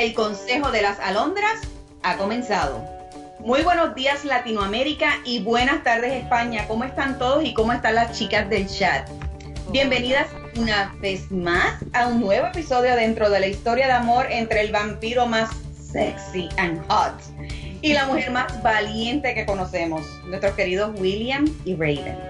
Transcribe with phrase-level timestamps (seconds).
[0.00, 1.60] El Consejo de las Alondras
[2.02, 2.82] ha comenzado.
[3.38, 6.66] Muy buenos días Latinoamérica y buenas tardes España.
[6.68, 9.06] ¿Cómo están todos y cómo están las chicas del chat?
[9.70, 14.62] Bienvenidas una vez más a un nuevo episodio dentro de la historia de amor entre
[14.62, 15.50] el vampiro más
[15.92, 17.20] sexy and hot
[17.82, 22.29] y la mujer más valiente que conocemos, nuestros queridos William y Raven.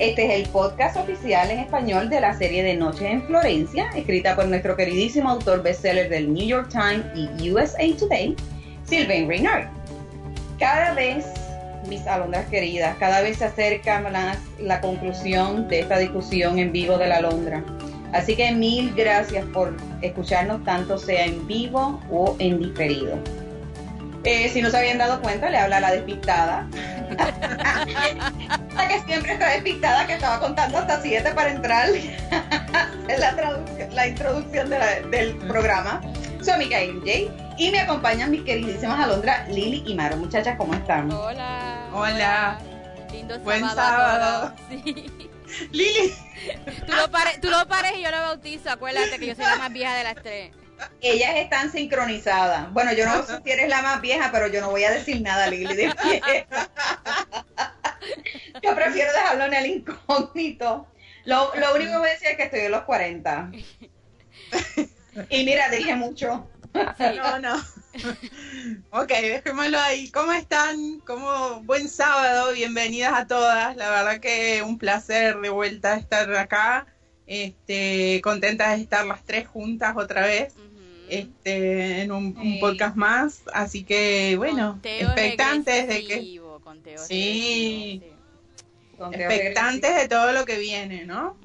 [0.00, 4.34] Este es el podcast oficial en español de la serie de Noches en Florencia, escrita
[4.34, 8.34] por nuestro queridísimo autor bestseller del New York Times y USA Today,
[8.86, 9.68] Sylvain Reynard.
[10.58, 11.26] Cada vez,
[11.86, 16.96] mis alondras queridas, cada vez se acerca más la conclusión de esta discusión en vivo
[16.96, 17.62] de la alondra.
[18.14, 23.18] Así que mil gracias por escucharnos tanto sea en vivo o en diferido.
[24.24, 26.66] Eh, si no se habían dado cuenta, le habla la despistada.
[28.88, 31.88] que siempre está despistada, que estaba contando hasta siete para entrar.
[33.08, 33.60] es la,
[33.92, 36.00] la introducción del programa.
[36.42, 40.16] Soy amiga MJ y me acompañan mis queridísimas Alondra, Lili y Maro.
[40.16, 41.10] Muchachas, ¿cómo están?
[41.10, 41.88] Hola.
[41.92, 42.58] Hola.
[43.12, 43.74] Lindo Buen sábado.
[43.76, 44.54] sábado.
[44.68, 45.30] Sí.
[45.72, 46.14] Lili.
[46.86, 48.70] Tú lo, pares, tú lo pares y yo lo bautizo.
[48.70, 50.52] Acuérdate que yo soy la más vieja de las tres.
[51.00, 52.72] Ellas están sincronizadas.
[52.72, 55.20] Bueno, yo no sé si eres la más vieja, pero yo no voy a decir
[55.22, 55.90] nada, Lili.
[58.62, 60.86] Yo prefiero dejarlo en el incógnito.
[61.24, 63.50] Lo, lo único que voy a decir es que estoy en los 40.
[65.28, 66.48] Y mira, dije mucho.
[66.72, 67.56] No, no.
[68.90, 70.10] ok, dejémoslo ahí.
[70.10, 71.00] ¿Cómo están?
[71.00, 71.62] ¿Cómo?
[71.62, 73.76] Buen sábado, bienvenidas a todas.
[73.76, 76.86] La verdad que un placer de vuelta estar acá.
[77.32, 80.52] Este, contentas de estar las tres juntas otra vez.
[81.08, 83.42] Este, en un, podcast más.
[83.54, 86.40] Así que, bueno, Conteo expectantes de que.
[87.06, 88.02] Sí.
[89.12, 91.36] Expectantes de todo lo que viene, ¿no?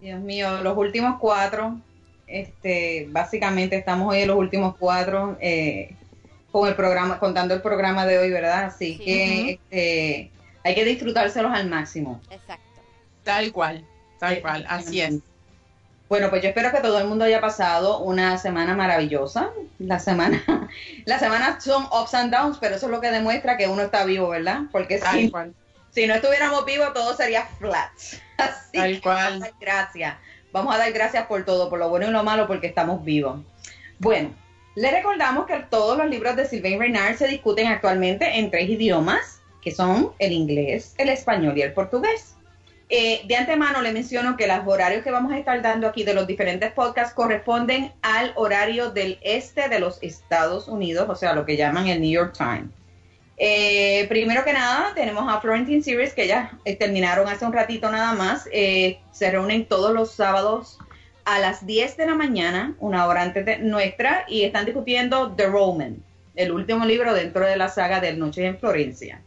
[0.00, 1.80] Dios mío, los últimos cuatro,
[2.28, 5.96] este, básicamente estamos hoy en los últimos cuatro eh,
[6.52, 8.66] con el programa, contando el programa de hoy, ¿verdad?
[8.66, 9.04] Así Sí.
[9.04, 10.30] que este,
[10.62, 12.20] hay que disfrutárselos al máximo.
[12.30, 12.80] Exacto.
[13.24, 13.84] Tal cual,
[14.18, 15.14] tal cual, así es.
[16.08, 19.50] Bueno, pues yo espero que todo el mundo haya pasado una semana maravillosa.
[19.78, 20.42] La semana,
[21.06, 24.04] las semanas son ups and downs, pero eso es lo que demuestra que uno está
[24.04, 24.62] vivo, ¿verdad?
[24.70, 25.54] Porque Tal si, cual.
[25.90, 27.90] si no estuviéramos vivos, todo sería flat.
[28.38, 29.16] Así Tal que cual.
[29.16, 30.14] Vamos a dar gracias.
[30.52, 33.40] Vamos a dar gracias por todo, por lo bueno y lo malo, porque estamos vivos.
[33.98, 34.34] Bueno,
[34.76, 39.40] le recordamos que todos los libros de Sylvain Reynard se discuten actualmente en tres idiomas,
[39.62, 42.33] que son el inglés, el español y el portugués.
[42.90, 46.14] Eh, de antemano le menciono que los horarios que vamos a estar dando aquí de
[46.14, 51.46] los diferentes podcasts corresponden al horario del este de los Estados Unidos, o sea, lo
[51.46, 52.70] que llaman el New York Times.
[53.36, 57.90] Eh, primero que nada, tenemos a Florentine Series, que ya eh, terminaron hace un ratito
[57.90, 58.48] nada más.
[58.52, 60.78] Eh, se reúnen todos los sábados
[61.24, 65.46] a las 10 de la mañana, una hora antes de nuestra, y están discutiendo The
[65.46, 66.02] Roman,
[66.36, 69.20] el último libro dentro de la saga de Noches en Florencia.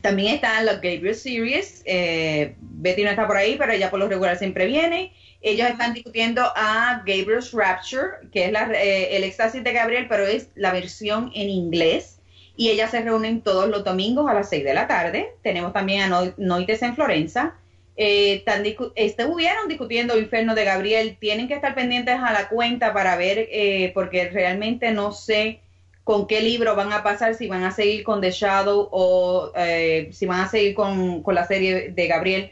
[0.00, 1.82] También están los Gabriel Series.
[1.84, 5.12] eh, Betty no está por ahí, pero ella por lo regular siempre viene.
[5.42, 10.26] Ellos están discutiendo a Gabriel's Rapture, que es la, eh, el éxtasis de Gabriel, pero
[10.26, 12.18] es la versión en inglés.
[12.56, 15.30] Y ellas se reúnen todos los domingos a las 6 de la tarde.
[15.42, 17.54] Tenemos también a No- Noites en Florencia.
[17.96, 21.16] Eh, discu- estuvieron discutiendo Inferno de Gabriel.
[21.20, 25.60] Tienen que estar pendientes a la cuenta para ver, eh, porque realmente no sé
[26.10, 30.08] con qué libro van a pasar, si van a seguir con The Shadow o eh,
[30.10, 32.50] si van a seguir con, con la serie de Gabriel.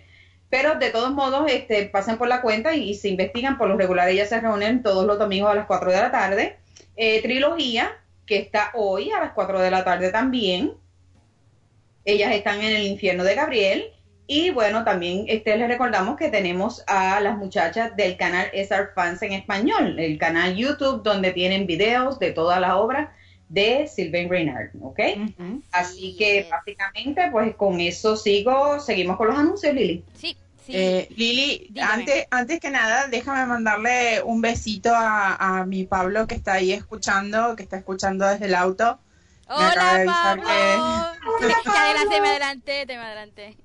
[0.48, 3.58] Pero de todos modos, este, pasen por la cuenta y, se investigan.
[3.58, 6.56] Por lo regular, ellas se reúnen todos los domingos a las 4 de la tarde.
[6.94, 7.90] Eh, trilogía,
[8.26, 10.74] que está hoy a las 4 de la tarde también.
[12.04, 13.90] Ellas están en el infierno de Gabriel.
[14.28, 19.20] Y bueno, también este, les recordamos que tenemos a las muchachas del canal SR Fans
[19.22, 23.08] en español, el canal YouTube donde tienen videos de todas las obras
[23.48, 25.00] de Sylvain Reynard, ¿ok?
[25.72, 30.04] Así que básicamente, pues con eso sigo, seguimos con los anuncios, Lili.
[30.14, 30.36] Sí,
[30.66, 30.72] sí.
[30.74, 31.92] Eh, Lili, Dígame.
[31.92, 36.72] antes, antes que nada, déjame mandarle un besito a, a mi Pablo que está ahí
[36.72, 38.98] escuchando, que está escuchando desde el auto.
[39.48, 40.44] me acaba de Hola, Pablo.
[41.40, 43.56] Te adelanté, me adelanté, te me adelanté.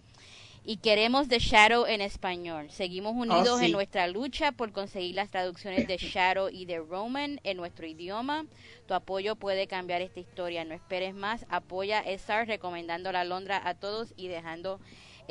[0.65, 2.71] Y queremos The Shadow en español.
[2.71, 3.65] Seguimos unidos sí.
[3.65, 8.47] en nuestra lucha por conseguir las traducciones de Shadow y de Roman en nuestro idioma.
[8.87, 10.65] Tu apoyo puede cambiar esta historia.
[10.65, 11.45] No esperes más.
[11.49, 14.79] Apoya a SR recomendando la Londra a todos y dejando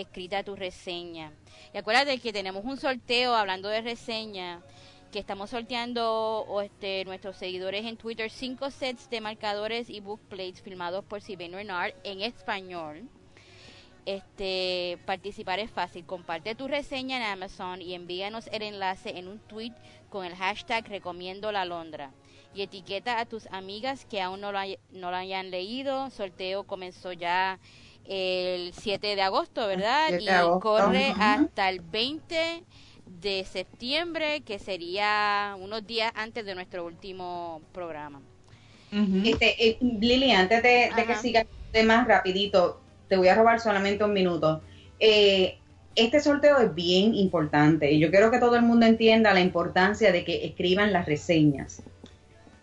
[0.02, 1.32] escrita tu reseña.
[1.73, 4.62] Y acuérdate que tenemos un sorteo hablando de reseña
[5.11, 10.62] que estamos sorteando este, nuestros seguidores en Twitter cinco sets de marcadores y book plates
[10.62, 13.08] filmados por Sylvain Renard en español.
[14.06, 16.06] Este, participar es fácil.
[16.06, 19.73] Comparte tu reseña en Amazon y envíanos el enlace en un tweet
[20.08, 22.12] con el hashtag recomiendo la Londra.
[22.55, 24.61] Y etiqueta a tus amigas que aún no lo,
[24.91, 26.11] no lo hayan leído.
[26.11, 27.61] Sorteo comenzó ya
[28.11, 30.07] el 7 de agosto, ¿verdad?
[30.09, 32.65] 7 Y de agosto, corre hasta el 20
[33.07, 38.21] de septiembre, que sería unos días antes de nuestro último programa.
[39.25, 43.61] Este, eh, Lili, antes de, de que siga el tema rapidito, te voy a robar
[43.61, 44.61] solamente un minuto.
[44.99, 45.59] Eh,
[45.95, 50.11] este sorteo es bien importante y yo quiero que todo el mundo entienda la importancia
[50.11, 51.83] de que escriban las reseñas.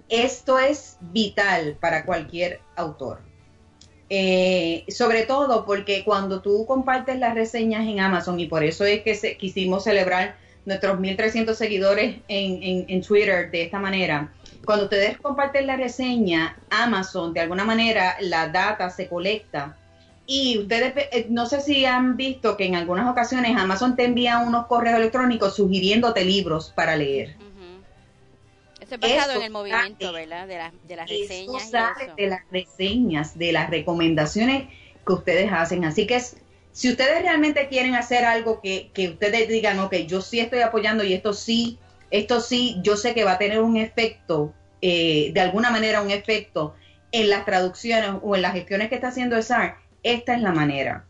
[0.10, 3.27] Esto es vital para cualquier autor.
[4.10, 9.02] Eh, sobre todo porque cuando tú compartes las reseñas en Amazon, y por eso es
[9.04, 14.34] que se- quisimos celebrar nuestros 1300 seguidores en, en- en Twitter de esta manera,
[14.66, 19.78] cuando ustedes comparten la reseña, Amazon de alguna manera la data se colecta
[20.26, 24.40] y ustedes eh, no sé si han visto que en algunas ocasiones Amazon te envía
[24.40, 27.38] unos correos electrónicos sugiriéndote libros para leer.
[28.88, 30.48] Eso es basado Eso en el movimiento, sale- ¿verdad?
[30.48, 32.16] De, las de las Eso reseñas y sale eso.
[32.16, 34.70] de las reseñas, de las recomendaciones
[35.06, 35.86] que ustedes hacen.
[35.86, 36.38] Así que es-
[36.72, 41.04] si ustedes realmente quieren hacer algo que, que ustedes digan, ok, yo sí estoy apoyando
[41.04, 41.80] y esto sí,
[42.12, 46.12] esto sí, yo sé que va a tener un efecto, eh, de alguna manera un
[46.12, 46.76] efecto
[47.12, 51.06] en las traducciones o en las gestiones que está haciendo SAR, esta es la manera.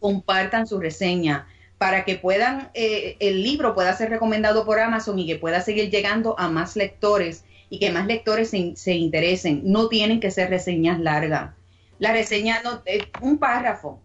[0.00, 1.46] Compartan su reseña
[1.82, 5.90] para que puedan, eh, el libro pueda ser recomendado por Amazon y que pueda seguir
[5.90, 9.62] llegando a más lectores y que más lectores se, se interesen.
[9.64, 11.56] No tienen que ser reseñas largas.
[11.98, 14.00] La reseña no, es un párrafo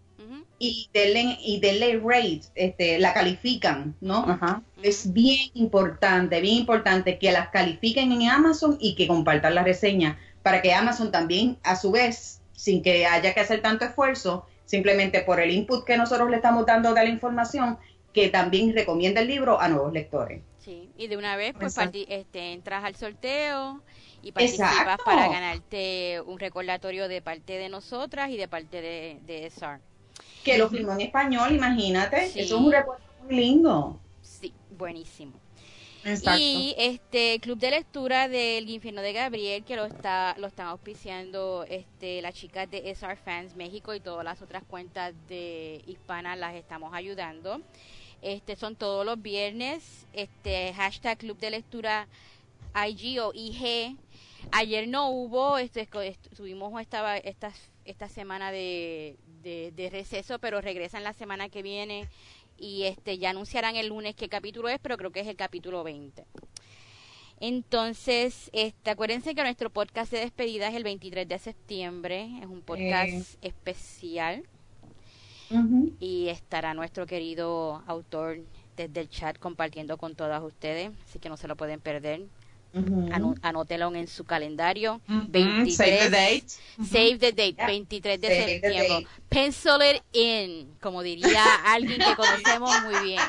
[0.58, 4.24] y denle, y denle rate, este, la califican, ¿no?
[4.28, 4.60] Ajá.
[4.82, 10.18] Es bien importante, bien importante que las califiquen en Amazon y que compartan la reseña
[10.42, 15.22] para que Amazon también, a su vez, sin que haya que hacer tanto esfuerzo, simplemente
[15.22, 17.78] por el input que nosotros le estamos dando de la información,
[18.12, 20.42] que también recomienda el libro a nuevos lectores.
[20.58, 23.80] Sí, y de una vez pues este, entras al sorteo
[24.22, 25.04] y participas Exacto.
[25.04, 29.80] para ganarte un recordatorio de parte de nosotras y de parte de, de SAR.
[30.44, 32.26] Que lo firmó en español, imagínate.
[32.26, 32.40] Sí.
[32.40, 33.98] Eso es un recuerdo muy lindo.
[34.20, 35.32] Sí, buenísimo.
[36.38, 41.64] Y este club de lectura del Infierno de Gabriel, que lo está lo están auspiciando
[41.68, 46.54] este las chicas de SR Fans México y todas las otras cuentas de hispanas las
[46.54, 47.60] estamos ayudando.
[48.22, 52.08] Este son todos los viernes, este hashtag club de lectura
[52.74, 53.96] IG o IG.
[54.52, 57.52] Ayer no hubo, este, esco- est- tuvimos esta, esta,
[57.84, 62.08] esta semana de, de, de receso, pero regresan la semana que viene
[62.58, 65.84] y este ya anunciarán el lunes qué capítulo es, pero creo que es el capítulo
[65.84, 66.24] 20.
[67.40, 72.62] Entonces, este, acuérdense que nuestro podcast de despedida es el 23 de septiembre, es un
[72.62, 73.48] podcast Eh.
[73.48, 74.42] especial
[76.00, 78.40] y estará nuestro querido autor
[78.76, 82.26] desde el chat compartiendo con todas ustedes, así que no se lo pueden perder.
[83.42, 85.00] Anótelo en su calendario.
[85.08, 85.26] Ujú.
[85.28, 86.44] 23, Save the date.
[86.84, 87.66] Save the date, Ya.
[87.66, 89.06] 23 de Save septiembre.
[89.28, 93.20] Pencil it in, como diría alguien que conocemos muy bien.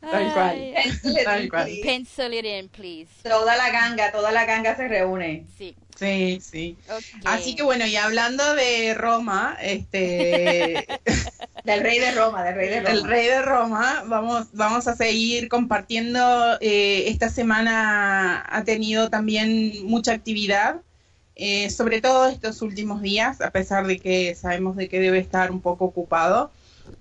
[0.00, 0.74] Tal cual.
[0.76, 1.70] Ay, Tal cual.
[1.82, 3.10] Pencil it in, please.
[3.22, 5.46] Toda la ganga, toda la ganga se reúne.
[5.56, 5.76] Sí.
[5.96, 6.76] Sí, sí.
[7.24, 10.86] Así que bueno, y hablando de Roma, este
[11.64, 12.90] Del rey de Roma, del rey de Roma.
[12.90, 14.02] El rey de Roma.
[14.06, 16.58] Vamos, vamos a seguir compartiendo.
[16.60, 20.82] Eh, esta semana ha tenido también mucha actividad,
[21.36, 25.50] eh, sobre todo estos últimos días, a pesar de que sabemos de que debe estar
[25.50, 26.50] un poco ocupado.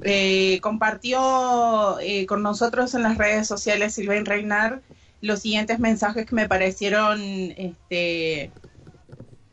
[0.01, 1.97] Eh, compartió
[2.27, 4.81] con nosotros en las redes sociales Silvain Reinar
[5.23, 7.21] los siguientes mensajes que me parecieron
[7.55, 8.51] este,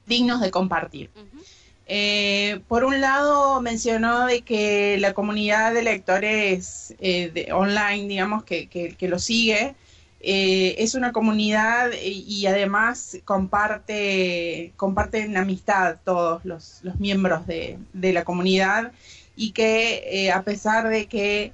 [0.07, 1.11] dignos de compartir.
[1.87, 8.69] Eh, por un lado, mencionó de que la comunidad de lectores eh, online, digamos, que,
[8.69, 9.77] que, lo sigue,
[10.21, 18.13] eh, es una comunidad y, además comparte, comparten amistad todos los, los miembros de, de,
[18.13, 18.93] la comunidad
[19.37, 21.53] y que a pesar de que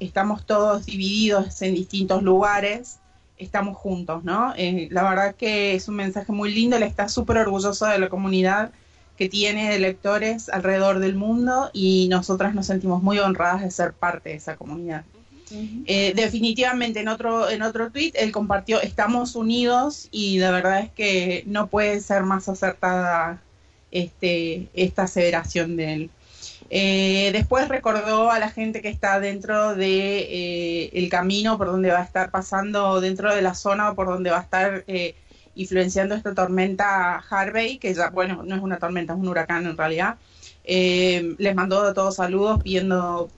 [0.00, 2.98] estamos todos divididos en distintos lugares,
[3.36, 4.52] estamos juntos, ¿no?
[4.56, 8.72] la verdad que es un mensaje muy lindo, él está súper orgulloso de la comunidad
[9.18, 13.92] que tiene de lectores alrededor del mundo y nosotras nos sentimos muy honradas de ser
[13.92, 15.04] parte de esa comunidad.
[15.50, 20.90] Eh, definitivamente en otro en otro tweet él compartió estamos unidos y la verdad es
[20.90, 23.42] que no puede ser más acertada
[23.90, 26.10] este esta aseveración de él.
[26.70, 31.90] Eh, después recordó a la gente que está dentro de eh, el camino por donde
[31.90, 34.84] va a estar pasando dentro de la zona por donde va a estar
[35.54, 39.76] influenciando esta tormenta Harvey, que ya, bueno, no es una tormenta, es un huracán en
[39.76, 40.16] realidad.
[40.64, 43.30] Les mandó a todos saludos pidiendo,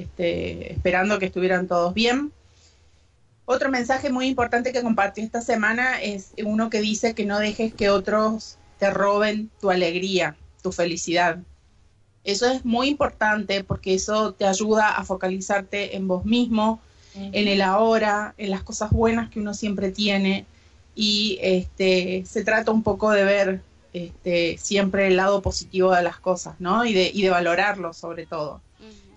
[0.00, 2.32] este, esperando que estuvieran todos bien.
[3.44, 7.74] Otro mensaje muy importante que compartí esta semana es uno que dice que no dejes
[7.74, 11.38] que otros te roben tu alegría, tu felicidad.
[12.22, 16.80] Eso es muy importante porque eso te ayuda a focalizarte en vos mismo,
[17.14, 20.46] en el ahora, en las cosas buenas que uno siempre tiene,
[20.94, 26.18] y este, se trata un poco de ver este, siempre el lado positivo de las
[26.18, 26.84] cosas, ¿no?
[26.84, 28.60] Y de, y de valorarlo sobre todo.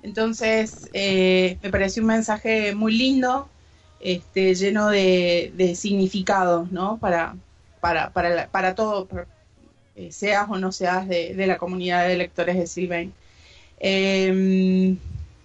[0.04, 3.48] Entonces, eh, me pareció un mensaje muy lindo,
[4.00, 6.98] este, lleno de, significados, ¿no?
[6.98, 7.36] Para,
[7.80, 9.08] para, para, para todo,
[9.96, 13.14] eh, seas o no seas de, de, la comunidad de lectores de Sylvain.
[13.80, 14.98] Em,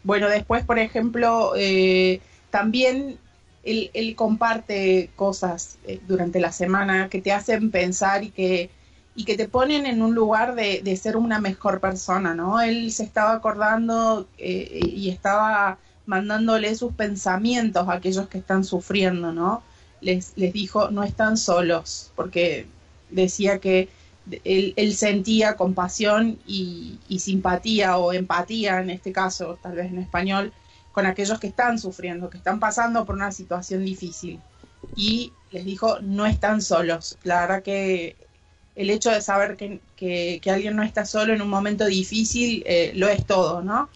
[0.02, 3.18] bueno, después, por ejemplo, eh, también
[3.64, 8.70] él, comparte cosas eh, durante la semana que te hacen pensar y que,
[9.18, 12.60] y que te ponen en un lugar de, ser una mejor persona, ¿no?
[12.60, 19.32] Él se estaba acordando eh, y estaba mandándole sus pensamientos a aquellos que están sufriendo,
[19.32, 19.64] ¿no?
[20.00, 22.68] Les, les dijo, no están solos, porque
[23.10, 23.88] decía que
[24.44, 29.98] él, él sentía compasión y, y, simpatía o empatía, en este caso, tal vez en
[29.98, 30.52] español,
[30.92, 34.38] con aquellos que están sufriendo, que están pasando por una situación difícil.
[34.94, 37.18] Y les dijo, no están solos.
[37.24, 38.27] La verdad que
[38.78, 42.92] el hecho de saber que, que, alguien no está solo en un momento difícil eh,
[42.94, 43.88] lo es todo, ¿no?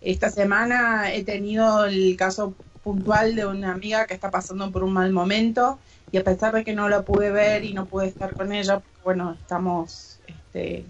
[0.00, 4.94] Esta semana he tenido el caso puntual de una amiga que está pasando por un
[4.94, 5.78] mal momento
[6.10, 8.80] y a pesar de que no la pude ver y no pude estar con ella,
[9.04, 10.86] bueno, estamos este,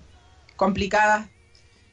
[0.54, 1.26] complicadas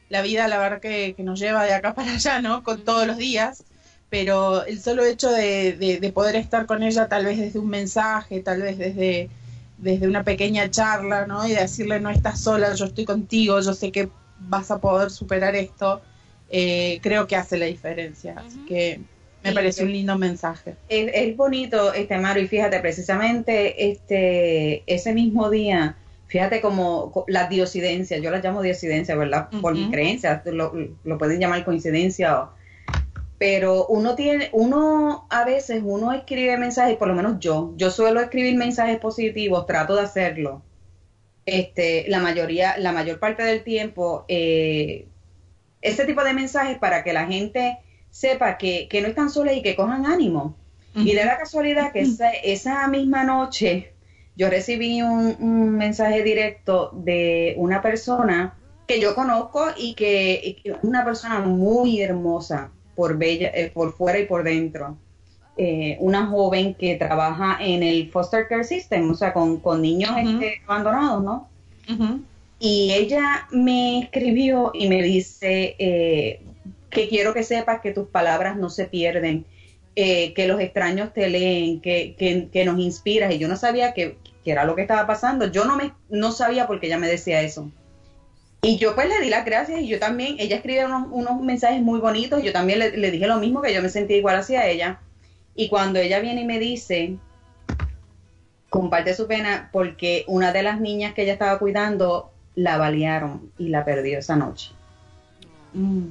[0.09, 2.63] la vida, la verdad que, nos lleva de acá para allá, ¿no?
[2.63, 3.63] Con todos los días,
[4.11, 8.41] pero el solo hecho de, de, poder estar con ella, tal vez desde un mensaje,
[8.41, 9.31] tal vez desde,
[9.77, 11.48] desde una pequeña charla, ¿no?
[11.48, 15.55] Y decirle, no estás sola, yo estoy contigo, yo sé que vas a poder superar
[15.55, 16.01] esto,
[16.50, 18.36] eh, creo que hace la diferencia.
[18.46, 19.00] Así que
[19.43, 20.75] me parece un lindo mensaje.
[20.89, 25.96] Es, es, bonito, este Mario, y fíjate, precisamente este ese mismo día
[26.27, 29.48] Fíjate como las diosidencias, yo las llamo diosidencias, ¿verdad?
[29.62, 30.74] Por mi creencia, lo,
[31.05, 32.50] lo, pueden llamar coincidencia,
[33.38, 38.20] pero uno tiene, uno a veces, uno escribe mensajes, por lo menos yo, yo suelo
[38.20, 40.63] escribir mensajes positivos, trato de hacerlo.
[41.46, 45.08] Este, la mayoría, la mayor parte del tiempo, eh,
[45.82, 47.77] ese tipo de mensajes para que la gente
[48.10, 50.56] sepa que, que no están solas y que cojan ánimo.
[50.96, 53.94] Y de la casualidad que esa, esa misma noche
[54.36, 61.06] yo recibí un, mensaje directo de una persona que yo conozco y que es una
[61.06, 64.97] persona muy hermosa por bella, eh, por fuera y por dentro.
[65.55, 70.61] Eh, una joven que trabaja en el foster care system, o sea, con, niños este,
[70.65, 71.47] abandonados, ¿no?
[72.59, 76.41] Y ella me escribió y me dice eh,
[76.89, 79.45] que quiero que sepas que tus palabras no se pierden,
[79.95, 83.33] que los extraños te leen, que, que, que, nos inspiras.
[83.33, 85.51] Y yo no sabía que, que era lo que estaba pasando.
[85.51, 87.71] Yo no me no sabía por qué ella me decía eso.
[88.67, 92.01] Y yo pues le di las gracias y yo también, ella escribe unos, mensajes muy
[92.01, 95.00] bonitos, yo también le, dije lo mismo, que yo me sentía igual hacia ella.
[95.55, 97.15] Y cuando ella viene y me dice,
[98.69, 103.69] comparte su pena porque una de las niñas que ella estaba cuidando la balearon y
[103.69, 104.71] la perdió esa noche.
[105.74, 106.07] Mm.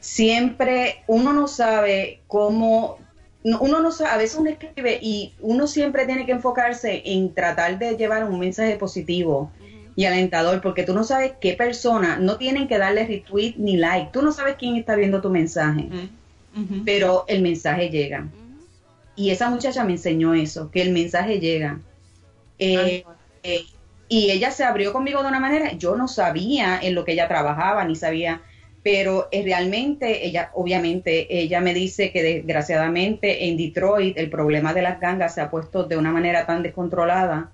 [0.00, 2.96] siempre uno no sabe cómo,
[3.42, 7.78] uno no sabe, a veces uno escribe y uno siempre tiene que enfocarse en tratar
[7.78, 9.50] de llevar un mensaje positivo
[9.96, 14.10] y alentador, porque tú no sabes qué persona, no tienen que darle retweet ni like,
[14.12, 15.88] tú no sabes quién está viendo tu mensaje,
[16.84, 18.28] pero el mensaje llega.
[19.16, 21.80] Y esa muchacha me enseñó eso, que el mensaje llega.
[22.58, 23.04] Eh,
[23.42, 23.64] eh,
[24.08, 27.26] y ella se abrió conmigo de una manera, yo no sabía en lo que ella
[27.26, 28.42] trabajaba, ni sabía,
[28.82, 34.82] pero es realmente, ella, obviamente, ella me dice que desgraciadamente en Detroit el problema de
[34.82, 37.50] las gangas se ha puesto de una manera tan descontrolada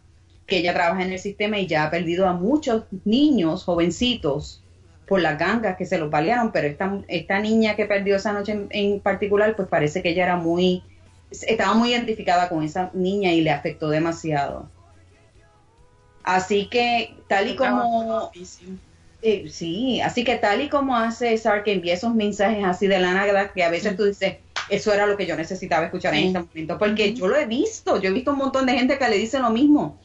[0.47, 4.63] que ella trabaja en el sistema y ya ha perdido a muchos niños, jovencitos,
[5.07, 8.53] por las gangas que se los balearon, pero esta, esta niña que perdió esa noche
[8.53, 10.83] en, en particular, pues parece que ella era muy,
[11.31, 14.69] estaba muy identificada con esa niña y le afectó demasiado.
[16.23, 18.31] Así que tal y como...
[19.25, 22.99] Eh, sí, así que tal y como hace Sar que envía esos mensajes así de
[22.99, 26.27] la nada, que a veces tú dices, eso era lo que yo necesitaba escuchar en
[26.27, 29.09] este momento, porque yo lo he visto, yo he visto un montón de gente que
[29.09, 30.01] le dice lo mismo.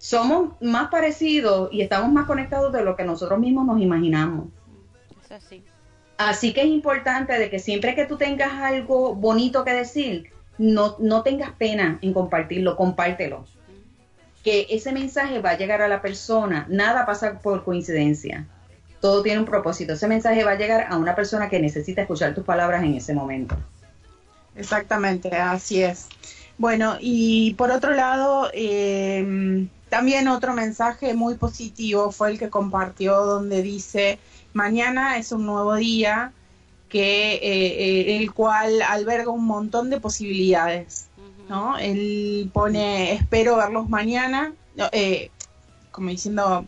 [0.00, 4.48] Somos más parecidos y estamos más conectados de lo que nosotros mismos nos imaginamos.
[5.28, 5.62] así.
[6.16, 10.96] Así que es importante de que siempre que tú tengas algo bonito que decir, no,
[10.98, 13.44] no tengas pena en compartirlo, compártelo
[14.42, 18.46] que ese mensaje va a llegar a la persona, nada pasa por coincidencia,
[19.00, 22.34] todo tiene un propósito, ese mensaje va a llegar a una persona que necesita escuchar
[22.34, 23.56] tus palabras en ese momento.
[24.56, 26.08] Exactamente, así es.
[26.58, 33.16] Bueno, y por otro lado, eh, también otro mensaje muy positivo fue el que compartió
[33.24, 34.18] donde dice,
[34.54, 36.32] mañana es un nuevo día,
[36.88, 41.08] que eh, eh, el cual alberga un montón de posibilidades.
[41.48, 41.76] ¿no?
[41.76, 44.54] Él pone, espero verlos mañana,
[44.92, 45.30] eh,
[45.90, 46.64] como diciendo,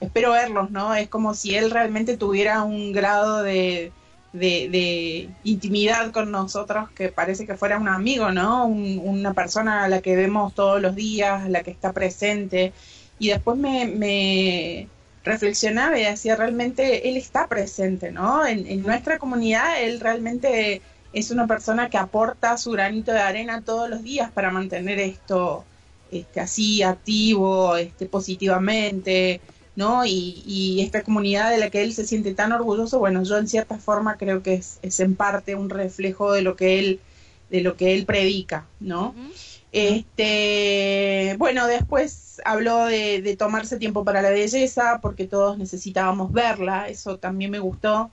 [0.00, 0.94] espero verlos, ¿no?
[0.94, 3.92] Es como si él realmente tuviera un grado de,
[4.34, 8.66] de, intimidad con nosotros que parece que fuera un amigo, ¿no?
[8.66, 12.72] una persona a la que vemos todos los días, a la que está presente.
[13.18, 14.88] Y después me,
[15.24, 18.46] reflexionaba y decía, realmente él está presente, ¿no?
[18.46, 20.82] En, en nuestra comunidad él realmente
[21.14, 25.64] es una persona que aporta su granito de arena todos los días para mantener esto
[26.14, 29.40] este, así activo, este, positivamente,
[29.76, 30.04] ¿no?
[30.06, 33.78] Y, esta comunidad de la que él se siente tan orgulloso, bueno, yo en cierta
[33.78, 37.00] forma creo que es, en parte un reflejo de lo que él,
[37.50, 39.14] de lo que él predica, ¿no?
[39.72, 46.88] Este, bueno, después habló de, de tomarse tiempo para la belleza, porque todos necesitábamos verla,
[46.88, 48.10] eso también me gustó,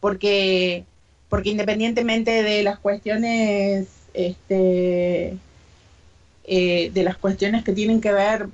[0.00, 0.84] porque
[1.28, 5.36] porque independientemente de las cuestiones, este,
[6.44, 8.48] eh, de las cuestiones que tienen que ver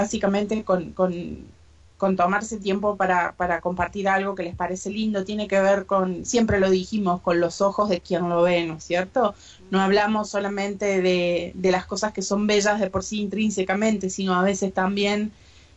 [0.00, 5.60] básicamente con, con, tomarse tiempo para, para, compartir algo que les parece lindo, tiene que
[5.60, 9.34] ver con, siempre lo dijimos, con los ojos de quien lo ve, ¿no es cierto?
[9.70, 14.34] No hablamos solamente de, de las cosas que son bellas de por sí intrínsecamente, sino
[14.34, 15.32] a veces también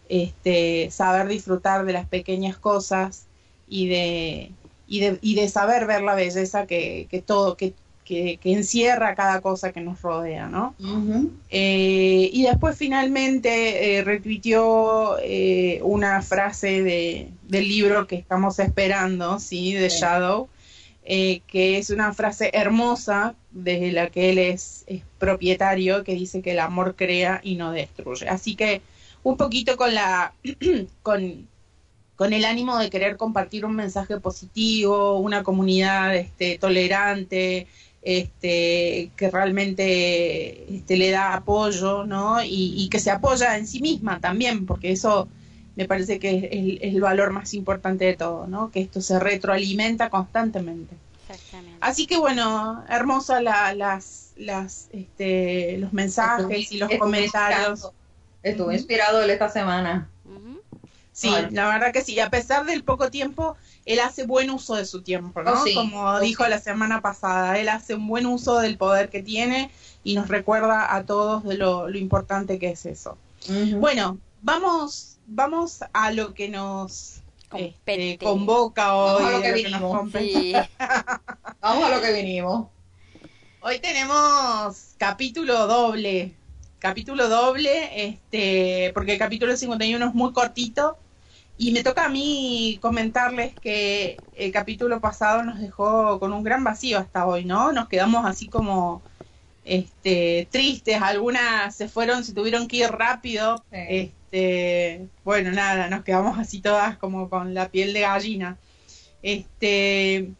[0.09, 3.25] este, saber disfrutar de las pequeñas cosas
[3.67, 4.51] y de,
[4.87, 9.71] y de, y de saber ver la belleza que, todo, que, que, encierra cada cosa
[9.71, 10.75] que nos rodea, ¿no?
[11.49, 19.39] Eh, y después finalmente eh, retuiteó eh, una frase de, del libro que estamos esperando,
[19.39, 19.73] ¿sí?
[19.73, 20.49] De Shadow,
[21.05, 26.41] eh, que es una frase hermosa de la que él es, es, propietario, que dice
[26.41, 28.27] que el amor crea y no destruye.
[28.27, 28.81] Así que
[29.23, 30.33] un poquito con la...
[31.03, 31.47] con
[32.15, 37.67] con el ánimo de querer compartir un mensaje positivo, una comunidad este, tolerante,
[38.03, 42.43] este, que realmente este, le da apoyo, ¿no?
[42.43, 45.27] Y, que se apoya en sí misma también, porque eso
[45.75, 48.71] me parece que es el, valor más importante de todo, ¿no?
[48.71, 50.95] Que esto se retroalimenta constantemente.
[51.79, 57.89] Así que bueno, hermosa las, las, este, los mensajes y los comentarios.
[58.43, 60.09] Estuvo inspirado esta semana.
[61.13, 62.19] Sí, la verdad que sí.
[62.19, 65.53] A pesar del poco tiempo, él hace buen uso de su tiempo, ¿no?
[65.53, 69.21] Oh, Como oh, dijo la semana pasada, él hace un buen uso del poder que
[69.21, 69.71] tiene
[70.03, 73.17] y nos recuerda a todos de lo, importante que es eso.
[73.77, 77.21] Bueno, vamos, vamos a lo que nos
[77.53, 79.23] este, convoca hoy.
[79.23, 80.11] Vamos a lo que, vinimos.
[81.61, 82.67] vamos a lo que vinimos.
[83.61, 86.35] Hoy tenemos capítulo doble
[86.83, 90.97] capítulo doble, este, porque el capítulo 51 es muy cortito.
[91.57, 96.63] Y me toca a mí comentarles que el capítulo pasado nos dejó con un gran
[96.63, 97.71] vacío hasta hoy, ¿no?
[97.71, 99.03] Nos quedamos así como
[99.63, 103.63] este, tristes, algunas se fueron, se tuvieron que ir rápido.
[103.71, 108.57] Este, bueno, nada, nos quedamos así todas como con la piel de gallina.
[109.21, 110.33] Este,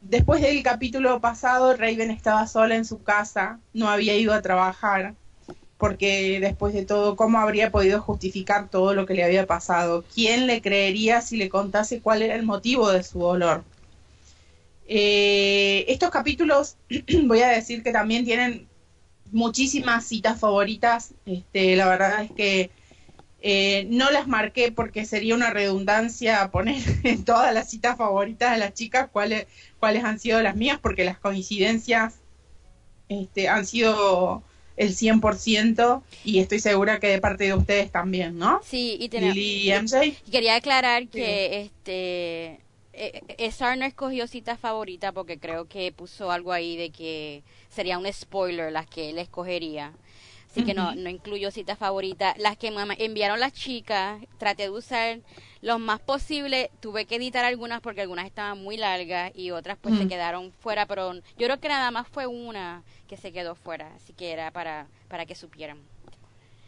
[0.00, 5.14] después del capítulo pasado, Raven estaba sola en su casa, no había ido a trabajar,
[5.84, 10.02] porque después de todo, ¿cómo habría podido justificar todo lo que le había pasado?
[10.14, 13.64] ¿Quién le creería si le contase cuál era el motivo de su dolor?
[14.88, 16.76] Eh, estos capítulos,
[17.24, 18.66] voy a decir que también tienen
[19.30, 21.12] muchísimas citas favoritas.
[21.26, 22.70] Este, la verdad es que
[23.42, 28.58] eh, no las marqué porque sería una redundancia poner en todas las citas favoritas de
[28.58, 32.20] las chicas cuáles, cuáles han sido las mías, porque las coincidencias
[33.10, 34.42] este, han sido
[34.76, 38.60] el 100% y estoy segura que de parte de ustedes también, ¿no?
[38.64, 40.30] Sí, y, tenemos, Lili y MJ.
[40.30, 42.60] quería aclarar que este
[42.92, 47.42] eh, eh, Sar no escogió cita favorita porque creo que puso algo ahí de que
[47.68, 49.92] sería un spoiler las que él escogería.
[50.50, 52.36] Así que no, no incluyó cita favorita.
[52.38, 55.18] Las que me enviaron las chicas, traté de usar
[55.64, 56.70] lo más posible.
[56.80, 60.86] Tuve que editar algunas porque algunas estaban muy largas y otras pues se quedaron fuera.
[60.86, 63.90] Pero yo creo que nada más fue una que se quedó fuera.
[63.96, 65.78] Así que era para, para que supieran.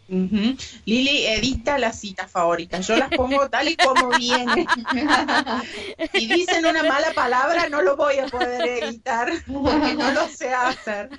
[0.08, 2.86] Lili edita las citas favoritas.
[2.86, 4.66] Yo las pongo tal y como vienen.
[6.12, 10.52] si dicen una mala palabra, no lo voy a poder editar porque no lo sé
[10.52, 11.10] hacer.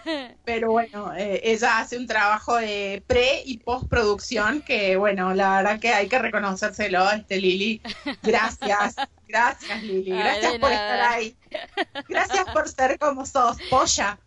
[0.46, 5.80] Pero bueno, eh, ella hace un trabajo de pre y postproducción que, bueno, la verdad
[5.80, 7.82] que hay que reconocérselo, este Lili.
[8.24, 8.96] Gracias.
[9.28, 10.12] Gracias, Lili.
[10.12, 11.36] Gracias por estar ahí.
[12.08, 14.18] Gracias por ser como sos, polla.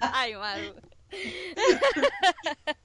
[0.00, 0.74] Ay, Maru.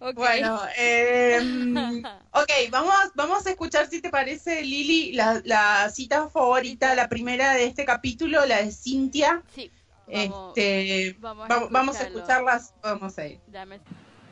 [0.00, 0.14] Ok.
[0.14, 1.40] Bueno, eh,
[2.32, 7.52] ok, vamos, vamos a escuchar si te parece, Lili, la, la cita favorita, la primera
[7.54, 9.42] de este capítulo, la de Cintia.
[9.54, 9.70] Sí.
[10.06, 13.40] Vamos, este, vamos va- a vamos a escucharlas, vamos a ir.
[13.48, 13.80] dame-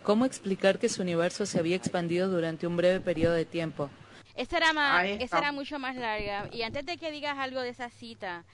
[0.05, 3.91] ¿Cómo explicar que su universo se había expandido durante un breve periodo de tiempo?
[4.37, 6.49] Esta era más, esta era mucho más larga.
[6.53, 8.45] Y antes de que digas algo de esa cita,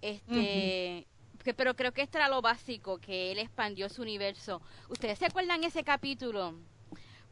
[0.00, 1.06] este,
[1.44, 4.60] que- pero creo que esto era lo básico, que él expandió su universo.
[4.88, 6.54] ¿Ustedes se acuerdan ese capítulo?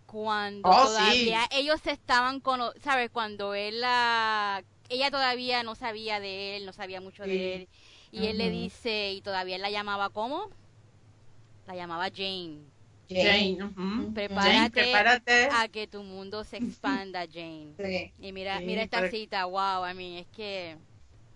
[0.06, 3.10] Cuando Oh, todavía ellos estaban con, ¿sabes?
[3.10, 7.30] Cuando él la, ella todavía no sabía de él, no sabía mucho Sí.
[7.30, 7.68] de él.
[8.10, 10.48] Y él le dice, y todavía él la llamaba ¿cómo?
[11.66, 12.60] La llamaba Jane.
[13.10, 13.58] Jane.
[14.14, 15.48] Prepárate, Jane, prepárate.
[15.52, 17.74] a que tu mundo se expanda, Jane.
[17.78, 18.12] Sí.
[18.18, 20.76] Y mira, Sí, mira esta pero- cita, wow, a mí es que...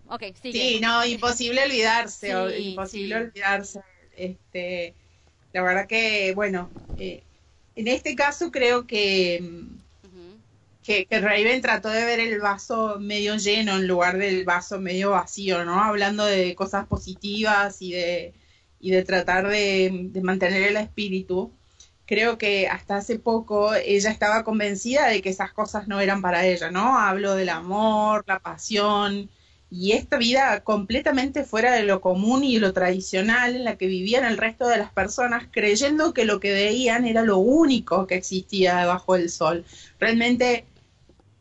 [0.09, 0.59] Ok, sigue.
[0.59, 3.21] Sí, no, imposible olvidarse, Sí, o- imposible sí.
[3.23, 3.81] olvidarse.
[4.15, 4.95] Este,
[5.51, 7.23] la verdad que, bueno, eh,
[7.75, 9.41] en este caso creo que,
[10.83, 15.11] que, que Raven trató de ver el vaso medio lleno en lugar del vaso medio
[15.11, 15.81] vacío, ¿no?
[15.83, 18.33] Hablando de cosas positivas y de,
[18.79, 21.51] y de tratar de, de mantener el espíritu.
[22.05, 26.45] Creo que hasta hace poco ella estaba convencida de que esas cosas no eran para
[26.45, 26.97] ella, ¿no?
[26.99, 29.29] Hablo del amor, la pasión
[29.73, 34.23] y esta vida completamente fuera de lo común y lo tradicional en la que vivían
[34.23, 38.77] el resto de las personas, creyendo que lo que veían era lo único que existía
[38.77, 39.65] debajo del sol.
[39.99, 40.65] Realmente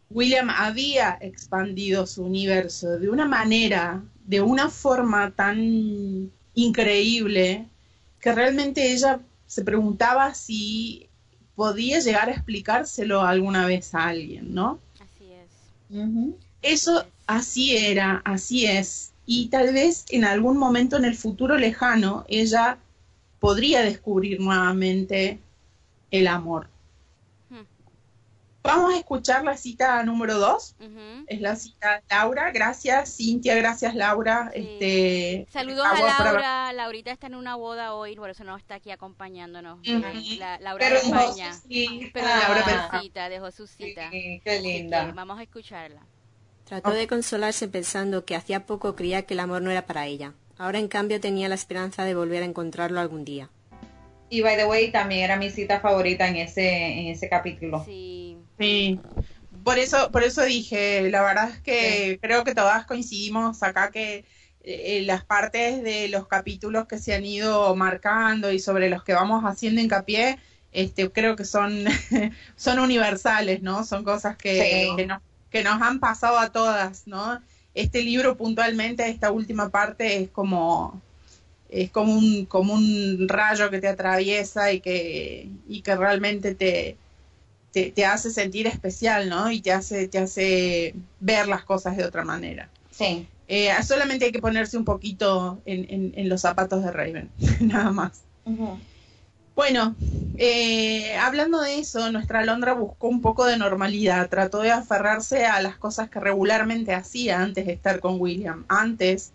[0.08, 7.66] William había expandido su universo de una manera, de una forma tan increíble,
[8.18, 11.10] que realmente ella se preguntaba si
[11.54, 14.80] podía llegar a explicárselo alguna vez a alguien, ¿no?
[14.98, 15.50] Así es.
[16.62, 19.12] Eso así era, así es.
[19.26, 22.78] Y tal vez en algún momento en el futuro lejano ella
[23.40, 25.38] podría descubrir nuevamente
[26.10, 26.68] el amor.
[27.50, 27.62] Hmm.
[28.62, 30.74] Vamos a escuchar la cita número dos.
[31.26, 32.50] Es la cita Laura.
[32.52, 33.54] Gracias, Cintia.
[33.56, 34.50] Gracias, Laura.
[34.54, 34.60] Sí.
[34.60, 36.22] Este, Saludos a.
[36.24, 36.72] Laura.
[36.72, 39.78] Laurita está en una boda hoy, por eso no está aquí acompañándonos.
[39.86, 41.54] La, Laura Pero de dejó España.
[41.54, 42.10] su cita.
[42.12, 44.10] Pero Ah, dejó su cita.
[44.10, 45.12] Sí, qué que linda.
[45.14, 46.00] vamos a escucharla.
[46.64, 50.32] Trató de consolarse pensando que hacía poco creía que el amor no era para ella.
[50.58, 53.50] Ahora en cambio tenía la esperanza de volver a encontrarlo algún día.
[54.30, 56.68] Y by the way, también era mi cita favorita en ese,
[57.00, 57.82] en ese capítulo.
[57.84, 58.38] Sí.
[58.58, 58.98] Sí.
[59.64, 64.24] Por eso, por eso dije, la verdad es que creo que todas coincidimos acá que
[64.62, 69.12] eh, las partes de los capítulos que se han ido marcando y sobre los que
[69.12, 70.38] vamos haciendo hincapié,
[70.72, 71.84] este, creo que son,
[72.56, 73.84] son universales, ¿no?
[73.84, 74.96] Son cosas que, Sí.
[74.96, 75.20] que, nos,
[75.52, 77.40] que nos han pasado a todas, ¿no?
[77.74, 81.00] Este libro puntualmente, esta última parte es como
[81.68, 86.98] es como un, como un rayo que te atraviesa y que, y que realmente te,
[87.72, 89.50] te, te hace sentir especial, ¿no?
[89.50, 92.68] Y te hace, te hace ver las cosas de otra manera.
[92.90, 93.26] Sí.
[93.48, 97.90] Eh, solamente hay que ponerse un poquito en, en, en los zapatos de Raven, nada
[97.90, 98.20] más.
[99.54, 99.94] Bueno,
[100.38, 105.60] eh, hablando de eso, nuestra Alondra buscó un poco de normalidad, trató de aferrarse a
[105.60, 109.32] las cosas que regularmente hacía antes de estar con William, antes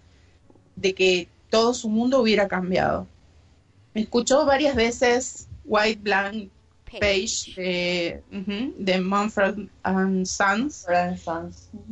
[0.76, 3.08] de que todo su mundo hubiera cambiado.
[3.94, 6.50] Escuchó varias veces White Blank
[7.00, 8.24] Page de,
[8.78, 10.88] de Mumford and Sons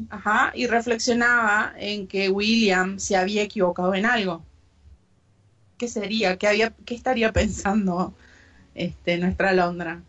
[0.10, 4.44] Ajá, y reflexionaba en que William se había equivocado en algo.
[5.78, 6.38] ¿Qué sería?
[6.38, 8.14] ¿Qué, estaría pensando
[8.76, 10.02] este, nuestra Londra?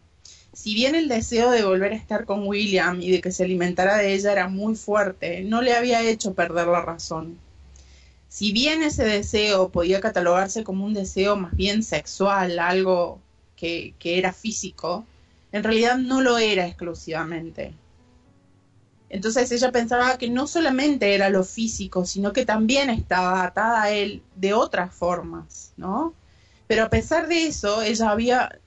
[0.52, 3.98] Si bien el deseo de volver a estar con William y de que se alimentara
[3.98, 7.38] de ella era muy fuerte, no le había hecho perder la razón.
[8.28, 13.20] Si bien ese deseo podía catalogarse como un deseo más bien sexual, algo
[13.56, 15.06] que era físico,
[15.52, 17.72] en realidad no lo era exclusivamente.
[19.08, 23.90] Entonces ella pensaba que no solamente era lo físico, sino que también estaba atada a
[23.90, 26.14] él de otras formas, ¿no?
[26.66, 28.58] Pero a pesar de eso, ella había,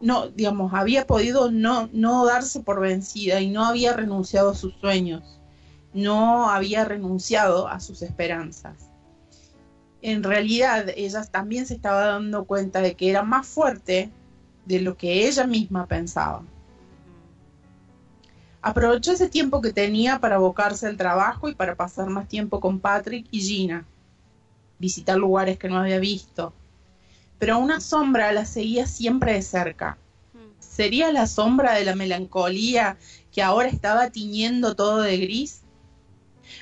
[0.00, 4.74] no, digamos, había podido no, no darse por vencida y no había renunciado a sus
[4.80, 5.40] sueños,
[5.92, 8.90] no había renunciado a sus esperanzas.
[10.00, 14.10] En realidad, ella también se estaba dando cuenta de que era más fuerte
[14.64, 16.42] de lo que ella misma pensaba.
[18.66, 22.80] Aprovechó ese tiempo que tenía para abocarse al trabajo y para pasar más tiempo con
[22.80, 23.86] Patrick y Gina,
[24.78, 26.54] visitar lugares que no había visto.
[27.38, 29.98] Pero una sombra la seguía siempre de cerca.
[30.60, 32.96] ¿Sería la sombra de la melancolía
[33.30, 35.60] que ahora estaba tiñendo todo de gris?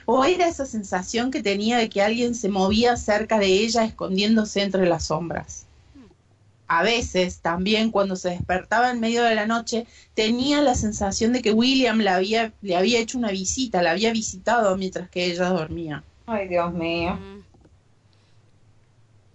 [0.05, 4.63] ¿O era esa sensación que tenía de que alguien se movía cerca de ella escondiéndose
[4.63, 5.69] entre las sombras?
[6.79, 11.43] A veces también cuando se despertaba en medio de la noche tenía la sensación de
[11.43, 15.51] que William le había, le había hecho una visita, la había visitado mientras que ella
[15.51, 16.03] dormía.
[16.27, 17.19] Ay, Dios mío.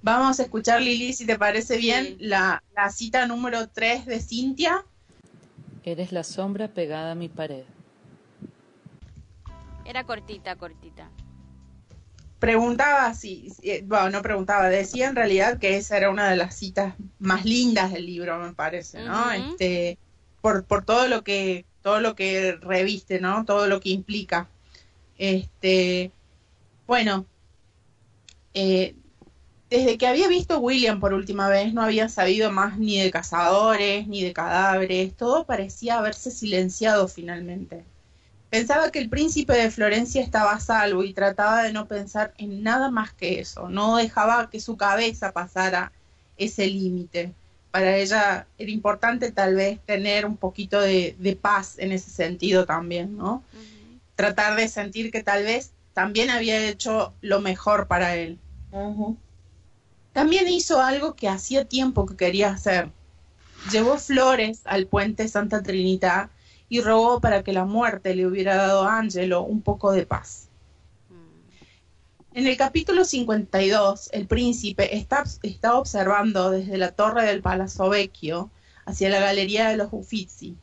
[0.01, 2.15] Vamos a escuchar, Lili, si te parece bien, Sí.
[2.21, 4.83] la, la cita número 3 de Cintia.
[5.83, 7.65] Eres la sombra pegada a mi pared.
[9.85, 11.07] Era cortita, cortita.
[12.39, 16.55] Preguntaba si, eh, bueno, no preguntaba, decía en realidad que esa era una de las
[16.55, 19.31] citas más lindas del libro, me parece, ¿no?
[19.31, 19.97] Este,
[20.41, 23.43] por, por todo lo que, todo lo que reviste, ¿no?
[23.45, 24.47] Todo lo que implica.
[25.17, 26.11] Este,
[26.85, 27.25] bueno,
[28.53, 28.95] eh,
[29.69, 34.07] desde que había visto William por última vez, no había sabido más ni de cazadores,
[34.07, 37.83] ni de cadáveres, todo parecía haberse silenciado finalmente.
[38.49, 42.63] Pensaba que el príncipe de Florencia estaba a salvo y trataba de no pensar en
[42.63, 45.91] nada más que eso, no dejaba que su cabeza pasara
[46.37, 47.33] ese límite.
[47.71, 52.65] Para ella era importante tal vez tener un poquito de, de paz en ese sentido
[52.65, 53.43] también, ¿no?
[54.15, 58.39] Tratar de sentir que tal vez también había hecho lo mejor para él.
[60.13, 62.89] También hizo algo que hacía tiempo que quería hacer.
[63.71, 66.29] Llevó flores al puente Santa Trinidad
[66.69, 70.49] y rogó para que la muerte le hubiera dado a Angelo un poco de paz.
[72.33, 78.51] En el capítulo 52, el príncipe está, está observando desde la torre del Palazzo Vecchio
[78.85, 80.55] hacia la galería de los Uffizi.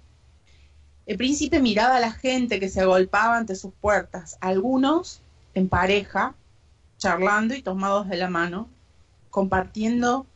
[1.07, 5.21] El príncipe miraba a la gente que se agolpaba ante sus puertas, algunos
[5.55, 6.35] en pareja,
[6.97, 8.69] charlando y tomados de la mano,
[9.31, 10.27] compartiendo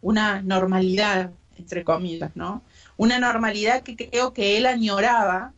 [0.00, 2.62] una normalidad, entre comillas, ¿no?
[3.02, 5.52] Una normalidad que creo que él añoraba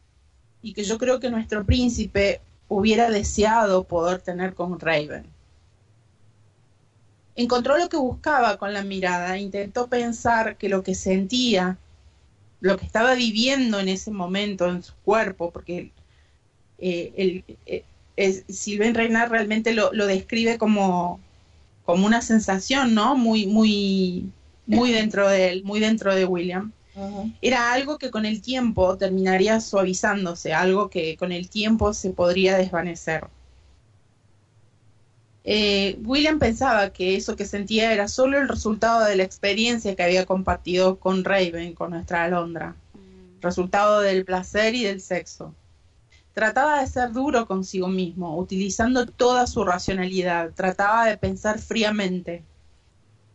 [0.63, 5.27] y que yo creo que nuestro príncipe hubiera deseado poder tener con Raven.
[7.37, 11.77] Encontró lo que buscaba con la mirada, intentó pensar que lo que sentía,
[12.61, 15.93] lo que estaba viviendo en ese momento en su cuerpo, porque
[16.79, 17.85] eh, el, eh,
[18.17, 18.47] es,
[18.95, 21.21] Reynard realmente lo, lo describe como,
[21.85, 23.17] como una sensación, ¿no?
[23.17, 24.33] Muy, muy,
[24.65, 26.73] muy dentro de él, muy dentro de William
[27.43, 32.57] Era algo que con el tiempo terminaría suavizándose, algo que con el tiempo se podría
[32.57, 33.29] desvanecer.
[35.47, 40.03] Eh, William pensaba que eso que sentía era solo el resultado de la experiencia que
[40.03, 45.55] había compartido con Raven, con nuestra Alondra, mm, resultado del placer y del sexo.
[46.33, 52.43] Trataba de ser duro consigo mismo, utilizando toda su racionalidad, trataba de pensar fríamente.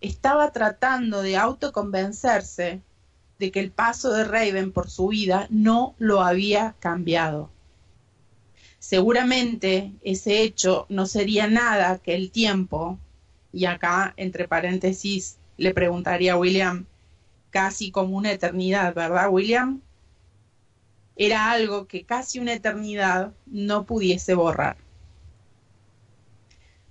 [0.02, 2.82] Estaba tratando de autoconvencerse
[3.39, 7.49] de que el paso de Raven por su vida no lo había cambiado.
[8.80, 12.99] Seguramente ese hecho no sería nada que el tiempo,
[13.52, 16.86] y acá entre paréntesis le preguntaría a William,
[17.49, 19.82] casi como una eternidad, ¿verdad William?
[21.15, 24.78] Era algo que casi una eternidad no pudiese borrar.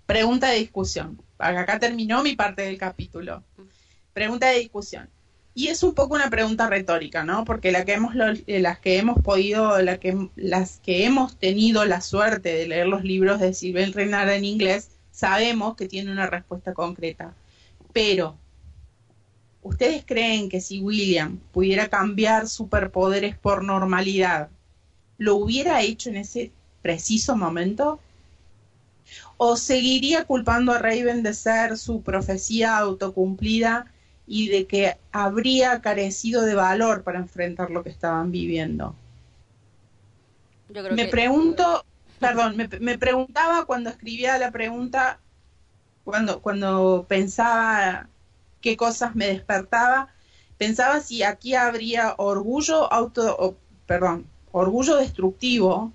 [0.07, 1.23] Pregunta de discusión.
[1.39, 3.43] Acá terminó mi parte del capítulo.
[4.13, 5.09] Pregunta de discusión.
[5.59, 7.45] Y es un poco una pregunta retórica, ¿no?
[7.45, 8.15] Porque la que hemos,
[8.47, 13.41] eh, las que hemos podido, las que hemos tenido la suerte de leer los libros
[13.41, 17.35] de Sylvain Renard en inglés, sabemos que tiene una respuesta concreta.
[17.93, 18.37] Pero,
[19.61, 24.51] ¿ustedes creen que si William pudiera cambiar superpoderes por normalidad,
[25.17, 27.99] lo hubiera hecho en ese preciso momento?
[29.39, 33.93] ¿O seguiría culpando a Raven de ser su profecía autocumplida
[34.29, 38.95] y de que habría carecido de valor para enfrentar lo que estaban viviendo?
[40.93, 41.85] me pregunto,
[42.21, 45.19] perdón, me, preguntaba cuando escribía la pregunta,
[46.05, 48.07] cuando, cuando pensaba
[48.61, 50.09] qué cosas me despertaba,
[50.59, 55.91] pensaba si aquí habría orgullo auto, perdón, orgullo destructivo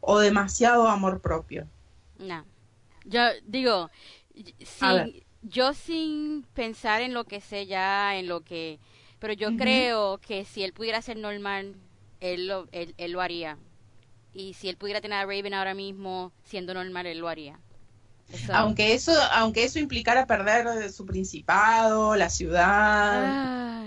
[0.00, 1.68] o demasiado amor propio.
[2.18, 2.44] No.
[3.04, 3.88] Yo digo,
[4.64, 8.78] sin, yo sin pensar en lo que sé ya, en lo que...
[9.18, 11.74] Pero yo creo que si él pudiera ser normal,
[12.20, 13.58] él lo, él, él lo haría.
[14.32, 17.58] Y si él pudiera tener a Raven ahora mismo siendo normal, él lo haría.
[18.52, 23.82] Aunque eso, aunque eso implicara perder su principado, la ciudad,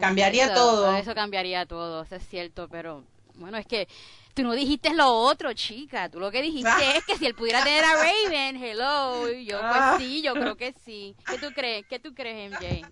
[0.00, 0.94] cambiaría todo.
[0.96, 3.02] Eso cambiaría todo, eso es cierto, pero
[3.36, 3.88] bueno, es que
[4.36, 6.10] tú no dijiste lo otro, chica.
[6.10, 9.28] Tú lo que dijiste es que si él pudiera tener a Raven, hello.
[9.32, 9.96] Yo, pues ah.
[9.98, 11.16] sí, yo creo que sí.
[11.26, 11.86] ¿Qué tú crees?
[11.88, 12.86] ¿Qué tú crees, MJ?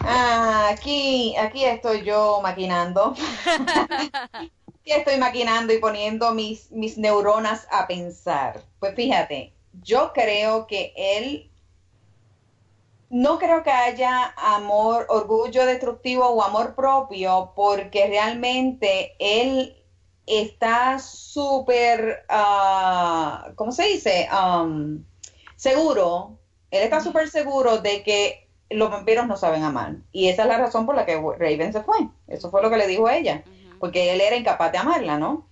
[0.00, 3.14] Ah, aquí, aquí estoy yo maquinando.
[4.32, 8.62] aquí estoy maquinando y poniendo mis, mis neuronas a pensar.
[8.78, 11.50] Pues fíjate, yo creo que él
[13.08, 19.80] no creo que haya amor, orgullo destructivo o amor propio, porque realmente él
[20.26, 24.28] está súper, uh, ¿cómo se dice?
[24.32, 25.04] Um,
[25.56, 26.38] seguro,
[26.70, 29.96] él está súper seguro de que los vampiros no saben amar.
[30.12, 31.96] Y esa es la razón por la que Raven se fue.
[32.26, 33.44] Eso fue lo que le dijo a ella,
[33.78, 35.48] porque él era incapaz de amarla, ¿no?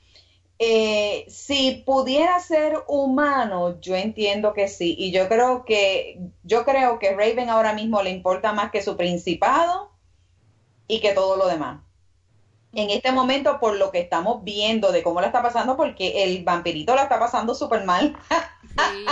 [0.58, 4.94] Eh, si pudiera ser humano, yo entiendo que sí.
[4.98, 8.96] Y yo creo que, yo creo que Raven ahora mismo le importa más que su
[8.96, 9.90] principado
[10.86, 11.80] y que todo lo demás
[12.72, 16.42] en este momento por lo que estamos viendo de cómo la está pasando, porque el
[16.42, 18.16] vampirito la está pasando súper mal.
[18.62, 19.06] Sí.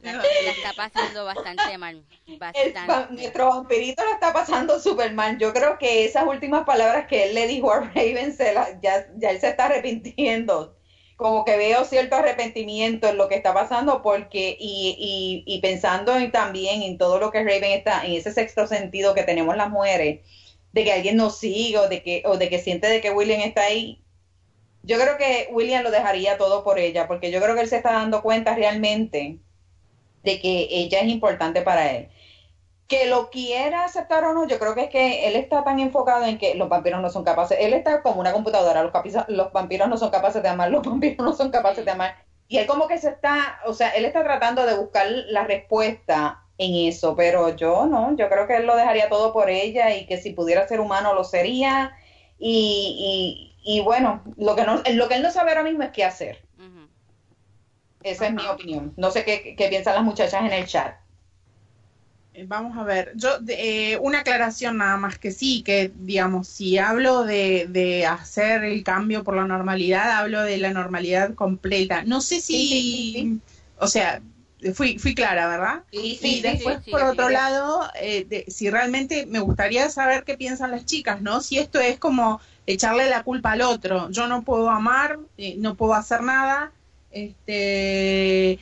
[0.00, 2.04] La, está pasando bastante mal.
[2.38, 3.14] Bastante.
[3.14, 5.38] nuestro vampirito la está pasando súper mal.
[5.38, 9.30] Yo creo que esas últimas palabras que él le dijo a Raven, se ya, ya
[9.30, 10.76] él se está arrepintiendo.
[11.16, 16.12] Como que veo cierto arrepentimiento en lo que está pasando, porque, y, y, y pensando
[16.30, 20.20] también en todo lo que Raven está, en ese sexto sentido que tenemos las mujeres
[20.72, 23.40] de que alguien nos siga o de que, o de que siente de que William
[23.40, 24.02] está ahí.
[24.82, 27.76] Yo creo que William lo dejaría todo por ella, porque yo creo que él se
[27.76, 29.38] está dando cuenta realmente
[30.22, 32.08] de que ella es importante para él.
[32.86, 36.24] Que lo quiera aceptar o no, yo creo que es que él está tan enfocado
[36.24, 38.92] en que los vampiros no son capaces, él está como una computadora, los,
[39.28, 42.16] los vampiros no son capaces de amar, los vampiros no son capaces de amar.
[42.48, 46.47] Y él como que se está, o sea, él está tratando de buscar la respuesta
[46.58, 50.06] en eso, pero yo no, yo creo que él lo dejaría todo por ella y
[50.06, 51.96] que si pudiera ser humano lo sería
[52.38, 56.04] y, y, bueno, lo que, no, lo que él no sabe ahora mismo es qué
[56.04, 56.42] hacer.
[58.02, 58.92] Esa es mi opinión.
[58.96, 60.94] No sé qué, qué, piensan las muchachas en el chat.
[62.32, 66.78] Eh, vamos a ver, yo eh, una aclaración nada más que sí, que digamos, si
[66.78, 72.02] hablo de, de, hacer el cambio por la normalidad, hablo de la normalidad completa.
[72.04, 73.40] No sé si,
[73.78, 74.22] o sea,
[74.74, 75.82] fui, fui clara, ¿verdad?
[75.90, 80.84] Sí, sí, después, por otro lado, eh, si realmente me gustaría saber qué piensan las
[80.84, 81.40] chicas, ¿no?
[81.40, 84.10] Si esto es como echarle la culpa al otro.
[84.10, 86.72] Yo no puedo amar, eh, no puedo hacer nada.
[87.10, 88.58] Este,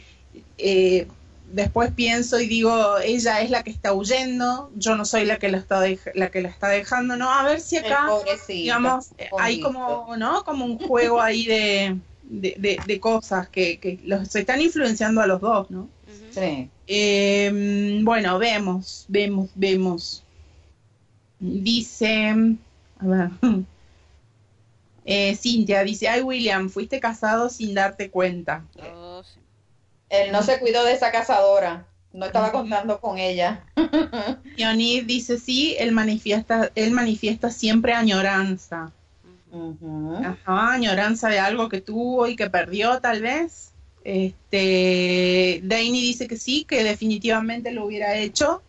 [0.58, 1.08] eh,
[1.52, 5.48] después pienso y digo, ella es la que está huyendo, yo no soy la que
[5.48, 5.82] la está,
[6.14, 7.30] la que la está dejando, ¿no?
[7.30, 8.08] A ver si acá,
[8.46, 10.44] digamos, hay como, ¿no?
[10.44, 11.96] Como un juego ahí de
[12.28, 15.88] de, de, cosas que, que, los están influenciando a los dos, ¿no?
[16.30, 16.70] Sí.
[16.86, 20.24] Eh, bueno, vemos, vemos, vemos.
[21.38, 22.34] Dice,
[22.98, 23.30] a ver,
[25.04, 28.64] eh, Cintia dice, ay William, fuiste casado sin darte cuenta.
[28.94, 29.22] Oh,
[30.08, 33.64] Él no se cuidó de esa cazadora, no estaba contando con ella.
[34.56, 38.92] Yoni dice, sí, él manifiesta, él manifiesta siempre añoranza.
[40.24, 43.72] Ajá, añoranza de algo que tuvo y que perdió tal vez.
[44.04, 48.62] Este, Daini dice que sí, que definitivamente lo hubiera hecho.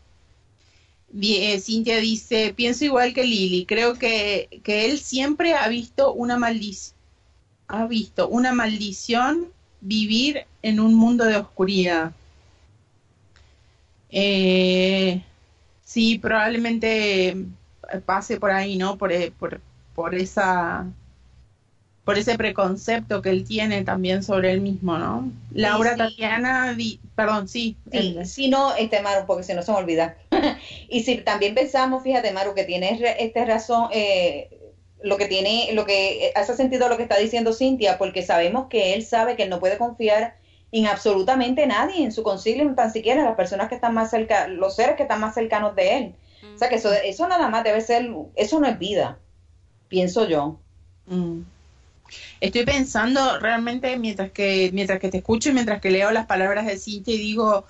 [1.22, 6.38] Eh, Cintia dice, pienso igual que Lili, creo que, que él siempre ha visto una
[6.38, 6.98] maldición,
[7.68, 9.48] ha visto una maldición
[9.82, 12.12] vivir en un mundo de oscuridad.
[14.10, 15.22] Eh,
[15.84, 17.38] sí, probablemente
[18.06, 18.98] pase por ahí, ¿no?
[18.98, 19.62] Por, eh, por,
[19.98, 20.86] por esa
[22.06, 25.30] por ese preconcepto que él tiene también sobre él mismo, ¿no?
[25.52, 26.78] Laura Tatiana,
[27.16, 27.76] perdón, sí.
[27.92, 30.16] Sí, sí, no, este Maru, porque si no se me olvida.
[30.88, 34.50] y si también pensamos, fíjate Maru, que tienes esta razón, eh,
[35.02, 38.94] lo que tiene, lo que hace sentido lo que está diciendo Cintia, porque sabemos que
[38.94, 40.36] él sabe que él no puede confiar
[40.72, 44.76] en absolutamente nadie, en su concilio, tan siquiera las personas que están más cerca, los
[44.76, 46.16] seres que están más cercanos de él.
[46.56, 49.18] O sea que eso, eso nada más debe ser, eso no es vida,
[49.88, 50.60] pienso yo.
[51.08, 51.42] Mm.
[52.40, 56.66] Estoy pensando realmente mientras que, mientras que te escucho y mientras que leo las palabras
[56.66, 57.66] de Cintia y digo,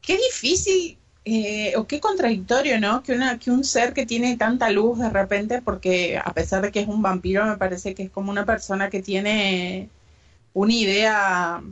[0.00, 3.02] qué difícil eh, o qué contradictorio, ¿no?
[3.02, 6.72] Que, una, que un ser que tiene tanta luz de repente, porque a pesar de
[6.72, 9.90] que es un vampiro, me parece que es como una persona que tiene
[10.54, 11.62] una idea,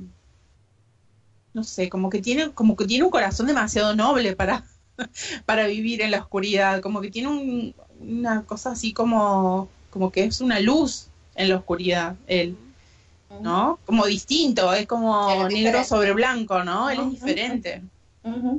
[1.55, 4.65] no sé, como que tiene, como que tiene un corazón demasiado noble para,
[5.47, 10.41] para vivir en la oscuridad, como que tiene una cosa así como, como que es
[10.41, 12.57] una luz en la oscuridad, él.
[13.41, 13.79] ¿No?
[13.85, 16.89] Como distinto, es como negro sobre blanco, ¿no?
[16.89, 17.83] Él es diferente.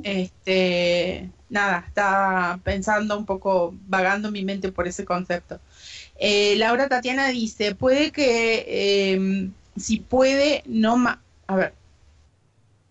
[0.02, 5.58] Este, nada, está pensando un poco, vagando mi mente por ese concepto.
[6.18, 11.74] Eh, Laura Tatiana dice, puede que em, si puede, no más, a ver,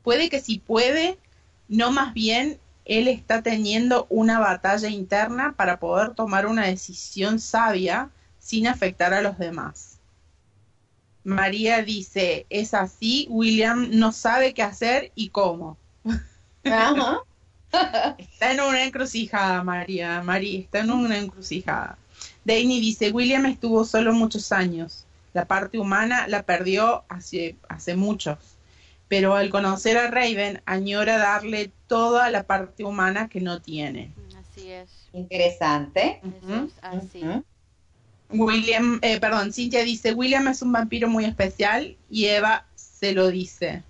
[0.04, 1.18] puede que si puede,
[1.68, 2.58] no más bien
[2.88, 8.10] él está teniendo una batalla interna para poder tomar una decisión sabia
[8.40, 10.00] sin afectar a los demás.
[11.26, 15.78] María dice, es así, William no sabe qué hacer y cómo.
[18.18, 20.24] está en una encrucijada, María.
[20.24, 21.98] María está en una encrucijada.
[22.46, 25.06] Danny dice, William estuvo solo muchos años.
[25.34, 28.38] La parte humana la perdió hace, hace muchos.
[29.08, 34.14] Pero al conocer a Raven, añora darle toda la parte humana que no tiene.
[34.38, 34.89] Así es.
[35.14, 36.22] Interesante.
[36.82, 37.24] así.
[38.30, 43.30] William, eh, perdón, Cintia dice, William es un vampiro muy especial y Eva se lo
[43.30, 43.84] dice.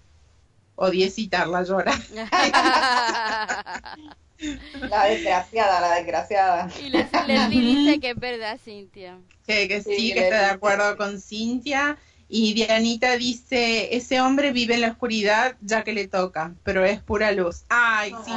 [0.75, 1.93] Odié citarla, llora.
[4.89, 6.69] la desgraciada, la desgraciada.
[6.79, 9.17] Y Leslie, dice que es verdad, Cintia.
[9.45, 11.97] Que, sí, que está de acuerdo con Cintia.
[12.29, 16.99] Y Dianita dice, ese hombre vive en la oscuridad ya que le toca, pero es
[17.01, 17.63] pura luz.
[17.69, 18.31] Ay, sí.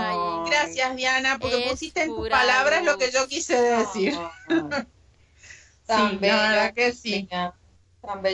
[0.46, 4.14] Gracias, Diana, porque pusiste en tus palabras lo que yo quise decir.
[4.48, 7.28] sí, la verdad que sí.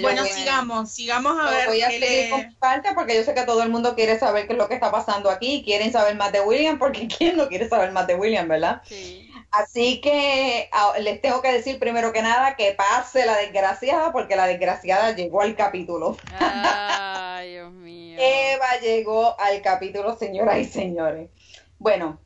[0.02, 1.68] bueno, sigamos, sigamos a ver.
[1.68, 4.52] Voy a seguir con falta porque yo sé que todo el mundo quiere saber qué
[4.52, 5.62] es lo que está pasando aquí.
[5.64, 8.82] Quieren saber más de William porque ¿quién no quiere saber más de William, verdad?
[8.84, 9.25] Sí.
[9.56, 10.68] Así que
[11.00, 15.40] les tengo que decir primero que nada que pase la desgraciada porque la desgraciada llegó
[15.40, 16.16] al capítulo.
[16.38, 18.18] Ay, Dios mío.
[18.20, 21.30] Eva llegó al capítulo, señoras y señores.
[21.78, 22.20] Bueno,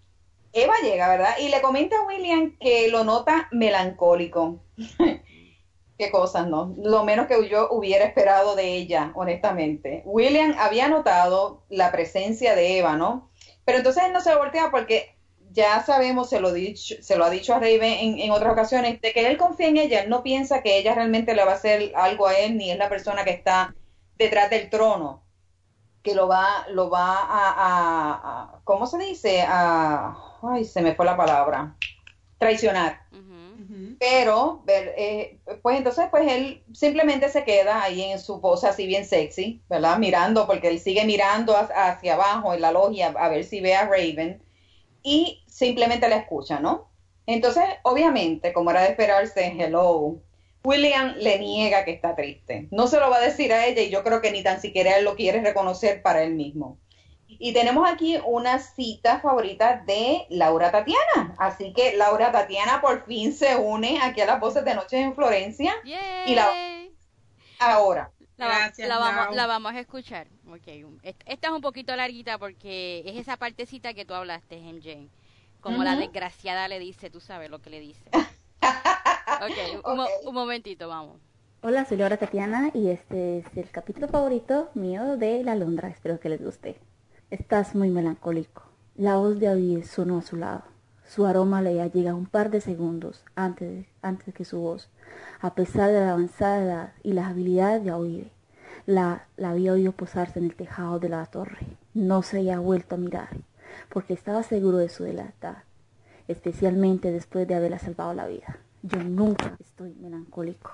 [0.53, 1.37] Eva llega, ¿verdad?
[1.39, 4.65] Y le comenta a William que lo nota melancólico.
[5.99, 6.75] Qué cosas, ¿no?
[6.79, 10.03] Lo menos que yo hubiera esperado de ella, honestamente.
[10.07, 13.31] William había notado la presencia de Eva, ¿no?
[13.65, 15.15] Pero entonces él no se voltea porque
[15.53, 19.01] ya sabemos, se lo, dicho, se lo ha dicho a Raven en, en, otras ocasiones,
[19.01, 21.57] de que él confía en ella, él no piensa que ella realmente le va a
[21.57, 23.75] hacer algo a él, ni es la persona que está
[24.17, 25.25] detrás del trono,
[26.03, 29.43] que lo va, lo va a, a ¿cómo se dice?
[29.43, 31.77] A, ay, se me fue la palabra,
[32.39, 33.01] traicionar.
[33.99, 39.05] Pero, eh, pues entonces, pues él simplemente se queda ahí en su pose así bien
[39.05, 39.99] sexy, ¿verdad?
[39.99, 43.85] Mirando, porque él sigue mirando hacia abajo en la logia a ver si ve a
[43.85, 44.43] Raven
[45.03, 46.91] y simplemente la escucha, ¿no?
[47.27, 50.17] Entonces, obviamente, como era de esperarse, hello,
[50.65, 52.69] William le niega que está triste.
[52.71, 54.97] No se lo va a decir a ella y yo creo que ni tan siquiera
[54.97, 56.79] él lo quiere reconocer para él mismo.
[57.27, 61.35] Y tenemos aquí una cita favorita de Laura Tatiana.
[61.39, 65.15] Así que Laura Tatiana por fin se une aquí a las voces de Noches en
[65.15, 65.73] Florencia.
[66.27, 66.51] Y la
[67.59, 68.11] ahora.
[68.41, 70.27] La, la, vamos, la, vamos, a escuchar.
[70.51, 70.87] Okay.
[71.03, 75.11] Esta es un poquito larguita porque es esa partecita que tú hablaste, MJ.
[75.61, 78.03] Como la desgraciada le dice, tú sabes lo que le dice.
[78.15, 81.19] ok, un, un momentito, vamos.
[81.61, 85.89] Hola, soy Laura Tatiana y este es el capítulo favorito mío de La Londra.
[85.89, 86.81] Espero que les guste.
[87.31, 88.63] Estás muy melancólico.
[88.97, 90.63] La voz de Abiel sonó a su lado.
[91.11, 94.89] Su aroma le llega un par de segundos antes, antes que su voz.
[95.41, 98.31] A pesar de la avanzada edad y las habilidades de Abiel,
[98.87, 101.67] la, la había oído posarse en el tejado de la torre.
[101.95, 103.31] No se había vuelto a mirar,
[103.89, 105.57] porque estaba seguro de su lealtad,
[106.29, 108.61] especialmente después de haberla salvado la vida.
[108.83, 110.73] Yo nunca estoy melancólico.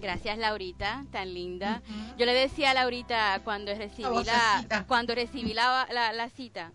[0.00, 1.82] Gracias Laurita, tan linda.
[2.16, 6.72] Yo le decía a Laurita cuando recibí la, cuando recibí la, la, cita,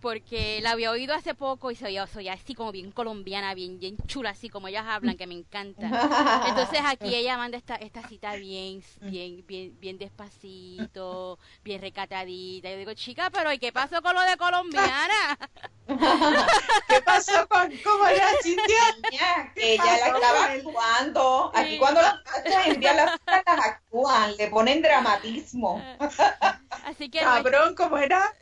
[0.00, 3.96] porque la había oído hace poco y se oía, así como bien colombiana, bien, bien
[4.06, 5.86] chula, así como ellas hablan, que me encanta.
[6.48, 12.70] Entonces aquí ella manda esta, esta cita bien, bien, bien, bien despacito, bien recatadita.
[12.70, 15.38] Yo digo, chica, pero ¿y qué pasó con lo de colombiana?
[16.88, 19.52] ¿Qué pasó con cómo era Cintia?
[19.54, 21.52] Ella la estaba actuando.
[21.54, 25.82] Aquí cuando las envían las las actúan, le ponen dramatismo.
[26.84, 28.34] Así que cabrón, ¿cómo era?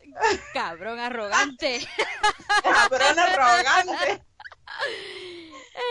[0.53, 1.81] Cabrón arrogante.
[2.63, 4.23] cabrón arrogante.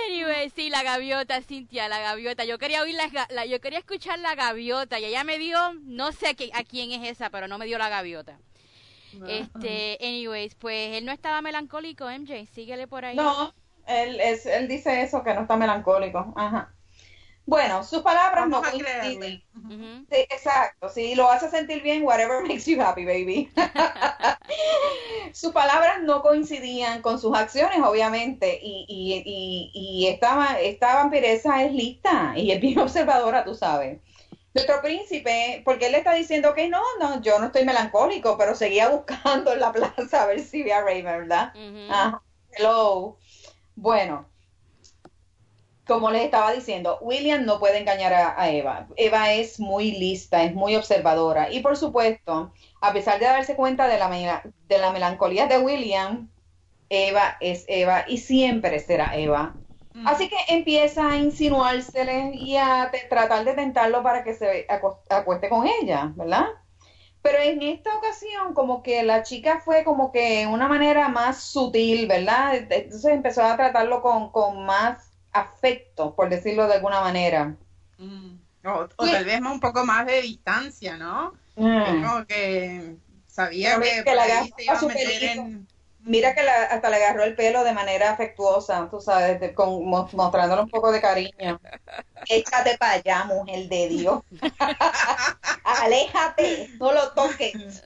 [0.07, 2.45] Anyway, sí, la gaviota, Cintia, la gaviota.
[2.45, 6.28] Yo quería oír la, yo quería escuchar la gaviota y ella me dio, no sé
[6.28, 8.39] a, a quién es esa, pero no me dio la gaviota.
[9.28, 13.15] Este, anyways, pues él no estaba melancólico, MJ, síguele por ahí.
[13.15, 13.53] No,
[13.86, 16.34] él, es, él dice eso, que no está melancólico.
[16.36, 16.74] Ajá.
[17.45, 19.43] Bueno, sus palabras no coinciden.
[20.09, 23.51] sí, exacto, si lo hace sentir bien, whatever makes you happy, baby.
[25.33, 31.63] sus palabras no coincidían con sus acciones, obviamente, y, y, y, y esta, esta vampiresa
[31.63, 33.99] es lista y es bien observadora, tú sabes.
[34.53, 38.55] Nuestro príncipe, porque él le está diciendo que no, no, yo no estoy melancólico, pero
[38.55, 41.53] seguía buscando en la plaza a ver si veía a Raven, ¿verdad?
[42.51, 43.19] hello.
[43.75, 44.32] Bueno,
[45.86, 48.88] como les estaba diciendo, William no puede engañar a, Eva.
[48.95, 51.51] Eva es muy lista, es muy observadora.
[51.51, 56.29] Y por supuesto, a pesar de darse cuenta de la, de la melancolía de William,
[56.89, 59.55] Eva es Eva y siempre será Eva.
[59.93, 60.07] Mm.
[60.07, 64.65] Así que empieza a insinuársele y a tratar de tentarlo para que se
[65.09, 66.45] acueste con ella, ¿verdad?
[67.21, 72.07] Pero en esta ocasión, como que la chica fue como que una manera más sutil,
[72.07, 72.55] ¿verdad?
[72.55, 77.55] Entonces empezó a tratarlo con, con más afecto, por decirlo de alguna manera.
[77.97, 78.38] Mm.
[78.65, 81.34] O, tal vez un poco más de distancia, ¿no?
[81.55, 82.03] Mm.
[82.03, 82.95] Como que
[83.27, 85.67] sabía que, la se iba a meter en
[86.05, 90.69] Mira que hasta le agarró el pelo de manera afectuosa, tú sabes, con, mostrándole un
[90.69, 91.59] poco de cariño.
[92.27, 94.21] Échate para allá, mujer de Dios.
[95.63, 97.84] Aléjate, no lo toques.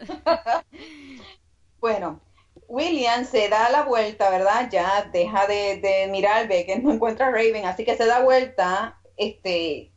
[1.79, 2.19] bueno,
[2.67, 4.69] William se da la vuelta, ¿verdad?
[4.69, 8.99] Ya deja de, mirar, ve que no encuentra a Raven, así que se da vuelta,
[9.15, 9.91] este,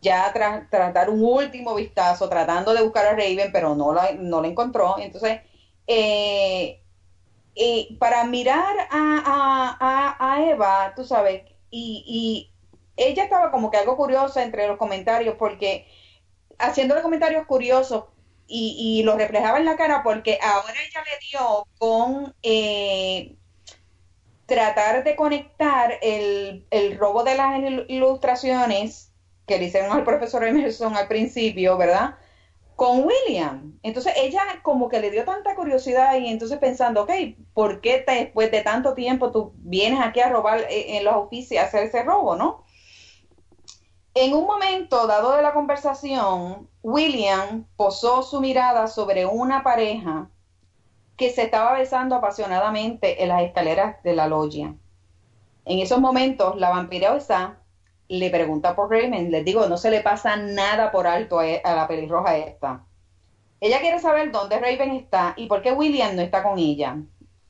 [0.00, 4.44] ya tras, dar un último vistazo, tratando de buscar a Raven, pero no la, no
[4.44, 4.96] encontró.
[4.98, 5.40] Entonces,
[5.86, 6.80] eh,
[7.54, 12.50] y para mirar a, Eva, tú sabes, y,
[12.96, 15.88] ella estaba como que algo curiosa entre los comentarios, porque
[16.58, 18.04] haciéndole comentarios curiosos
[18.46, 23.36] y, y lo reflejaba en la cara, porque ahora ella le dio con eh,
[24.46, 29.12] tratar de conectar el, el robo de las ilustraciones
[29.46, 32.16] que le hicieron al profesor Emerson al principio, ¿verdad?
[32.76, 33.78] con William.
[33.82, 37.10] Entonces ella como que le dio tanta curiosidad y entonces pensando, ok,
[37.52, 41.62] ¿por qué después de tanto tiempo tú vienes aquí a robar eh, en los oficios,
[41.62, 42.63] a hacer ese robo, no?
[44.14, 50.30] En un momento dado de la conversación, William posó su mirada sobre una pareja
[51.16, 54.74] que se estaba besando apasionadamente en las escaleras de la logia.
[55.64, 57.58] En esos momentos, la vampira está
[58.08, 61.88] le pregunta por Raymond, les digo, no se le pasa nada por alto a, la
[61.88, 62.84] pelirroja esta.
[63.60, 66.96] Ella quiere saber dónde Raven está y por qué William no está con ella.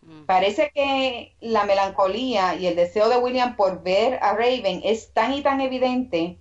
[0.02, 0.24] Mm.
[0.26, 5.32] Parece que la melancolía y el deseo de William por ver a Raven es tan
[5.32, 6.38] y tan evidente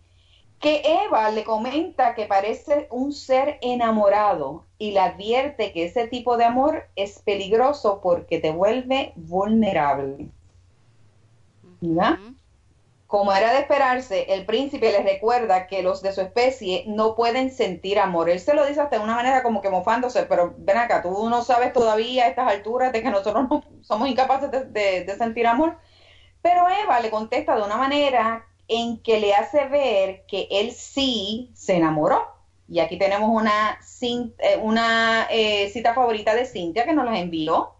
[0.63, 6.37] que Eva le comenta que parece un ser enamorado y le advierte que ese tipo
[6.37, 10.29] de amor es peligroso porque te vuelve vulnerable.
[11.81, 12.17] ¿Verdad?
[13.07, 17.51] Como era de esperarse, el príncipe les recuerda que los de su especie no pueden
[17.51, 18.29] sentir amor.
[18.29, 21.29] Él se lo dice hasta de una manera como que mofándose, pero ven acá, tú
[21.29, 25.75] no sabes todavía a estas alturas de que nosotros no somos incapaces de, sentir amor.
[26.41, 31.51] Pero Eva le contesta de una manera en que le hace ver que él sí
[31.53, 32.21] se enamoró.
[32.67, 37.73] Y aquí tenemos una, eh, una eh, cita favorita de Cintia que nos la envió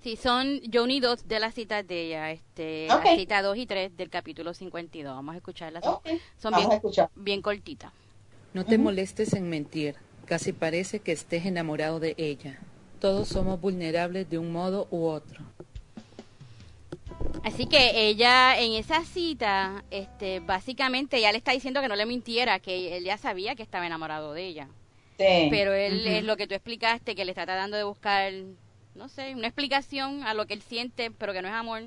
[0.00, 3.66] Sí, son, yo uní dos de las citas de ella, este, la cita 2 y
[3.66, 5.12] 3 del capítulo 52.
[5.12, 5.82] Vamos a escucharlas.
[6.36, 6.68] Son bien,
[7.16, 7.92] bien cortitas.
[8.54, 9.96] No te molestes en mentir.
[10.24, 12.60] Casi parece que estés enamorado de ella.
[13.00, 15.42] Todos somos vulnerables de un modo u otro.
[17.44, 22.06] Así que ella en esa cita, este, básicamente ya le está diciendo que no le
[22.06, 24.68] mintiera, que él ya sabía que estaba enamorado de ella.
[25.18, 25.48] Sí.
[25.50, 28.32] Pero él es lo que tú explicaste, que le está tratando de buscar
[28.98, 31.84] no sé, una explicación a lo que él siente, pero que no es amor.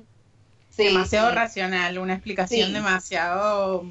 [0.76, 3.84] demasiado racional, una explicación demasiado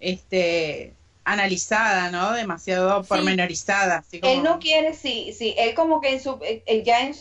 [0.00, 0.94] este
[1.24, 2.32] analizada, ¿no?
[2.32, 4.04] Demasiado pormenorizada.
[4.10, 6.38] Él no quiere, sí, sí, él como que en su,
[6.84, 7.14] ya en,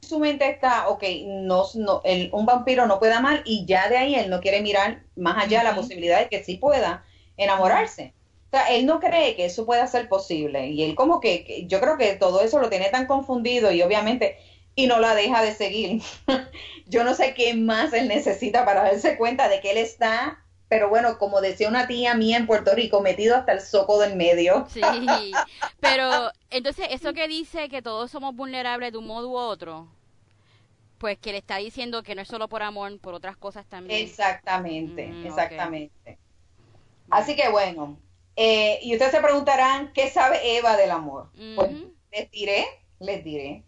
[0.00, 3.98] su mente está, ok, no, no, el, un vampiro no puede amar y ya de
[3.98, 7.04] ahí él no quiere mirar más allá la posibilidad de que sí pueda
[7.36, 8.14] enamorarse.
[8.46, 11.80] O sea, él no cree que eso pueda ser posible y él como que, yo
[11.80, 14.38] creo que todo eso lo tiene tan confundido y obviamente
[14.74, 16.02] y no la deja de seguir.
[16.86, 20.88] yo no sé qué más él necesita para darse cuenta de que él está pero
[20.88, 24.66] bueno, como decía una tía mía en Puerto Rico, metido hasta el soco del medio.
[24.70, 24.82] Sí,
[25.80, 29.88] pero entonces eso que dice que todos somos vulnerables de un modo u otro,
[30.98, 34.04] pues que le está diciendo que no es solo por amor, por otras cosas también.
[34.04, 36.18] Exactamente, mm, exactamente.
[37.10, 37.98] Así que bueno,
[38.36, 41.30] eh, y ustedes se preguntarán, ¿qué sabe Eva del amor?
[41.56, 41.70] Pues
[42.12, 42.66] les diré,
[42.98, 43.64] les diré.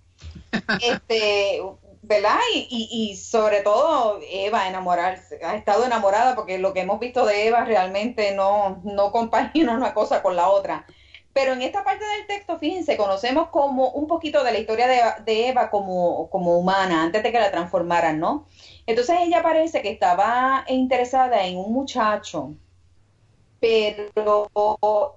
[0.82, 1.62] Este,
[2.10, 2.40] ¿verdad?
[2.52, 7.46] Y, y, sobre todo Eva enamorarse, ha estado enamorada porque lo que hemos visto de
[7.46, 10.86] Eva realmente no, no compagina una cosa con la otra.
[11.32, 14.88] Pero en esta parte del texto, fíjense, conocemos como un poquito de la historia
[15.24, 18.48] de, Eva como, como humana, antes de que la transformaran, ¿no?
[18.86, 22.54] Entonces ella parece que estaba interesada en un muchacho,
[23.60, 24.50] pero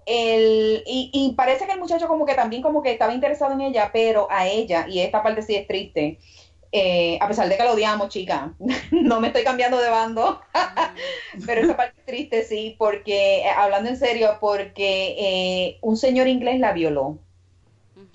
[0.06, 3.62] el, y, y, parece que el muchacho como que también como que estaba interesado en
[3.62, 6.20] ella, pero a ella, y esta parte sí es triste,
[6.76, 8.56] eh, a pesar de que lo odiamos, chica,
[8.92, 10.42] no me estoy cambiando de bando,
[11.46, 16.60] pero esa parte triste sí, porque, eh, hablando en serio, porque eh, un señor inglés
[16.60, 17.20] la violó.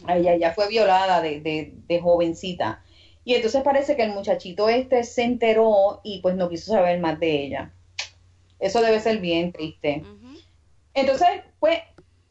[0.08, 1.40] Ella ya fue violada de,
[1.86, 2.82] de, jovencita.
[3.24, 7.20] Y entonces parece que el muchachito este se enteró y pues no quiso saber más
[7.20, 7.72] de ella.
[8.58, 10.02] Eso debe ser bien triste.
[10.94, 11.28] Entonces,
[11.60, 11.78] pues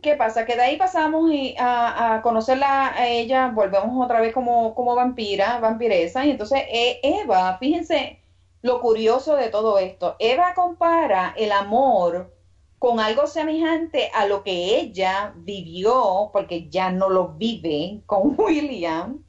[0.01, 0.45] ¿Qué pasa?
[0.45, 6.25] Que de ahí pasamos a, conocerla a ella, volvemos otra vez como, como vampira, vampiresa,
[6.25, 8.21] y entonces eh, Eva, fíjense
[8.61, 12.33] lo curioso de todo esto, Eva compara el amor
[12.79, 19.23] con algo semejante a lo que ella vivió, porque ya no lo vive con William,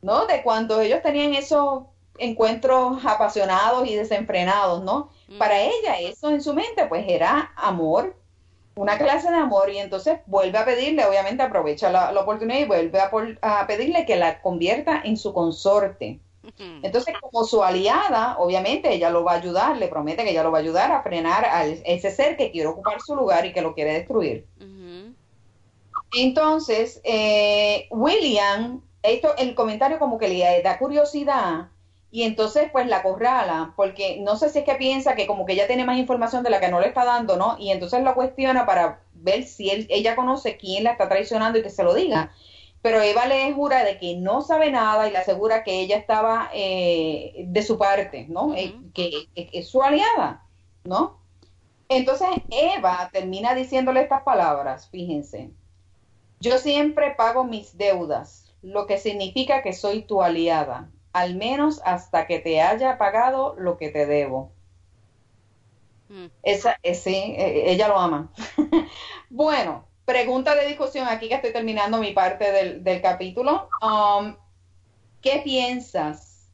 [0.00, 0.26] ¿no?
[0.26, 1.84] De cuando ellos tenían esos
[2.18, 5.10] encuentros apasionados y desenfrenados, ¿no?
[5.38, 8.16] Para ella eso en su mente pues era amor
[8.76, 12.98] una clase de amor y entonces vuelve a pedirle, obviamente aprovecha la, oportunidad y vuelve
[13.00, 16.20] a, pedirle que la convierta en su consorte.
[16.82, 20.52] Entonces, como su aliada, obviamente ella lo va a ayudar, le promete que ella lo
[20.52, 23.62] va a ayudar a frenar a ese ser que quiere ocupar su lugar y que
[23.62, 24.46] lo quiere destruir.
[26.16, 31.68] Entonces, eh, William, esto, el comentario como que le da curiosidad
[32.14, 35.54] y entonces pues la corrala, porque no sé si es que piensa que como que
[35.54, 37.56] ella tiene más información de la que no le está dando, ¿no?
[37.58, 41.64] Y entonces la cuestiona para ver si él, ella conoce quién la está traicionando y
[41.64, 42.30] que se lo diga.
[42.82, 46.50] Pero Eva le jura de que no sabe nada y le asegura que ella estaba
[46.54, 48.54] eh, de su parte, ¿no?
[48.54, 50.46] Eh, que, es su aliada,
[50.84, 51.18] ¿no?
[51.88, 55.50] Entonces Eva termina diciéndole estas palabras, fíjense.
[56.38, 62.26] Yo siempre pago mis deudas, lo que significa que soy tu aliada al menos hasta
[62.26, 64.50] que te haya pagado lo que te debo.
[66.08, 66.26] Mm.
[66.42, 68.32] Esa, eh, sí, eh, ella lo ama.
[69.30, 73.68] bueno, pregunta de discusión aquí que estoy terminando mi parte del, capítulo.
[73.80, 74.34] Um,
[75.22, 76.50] ¿Qué piensas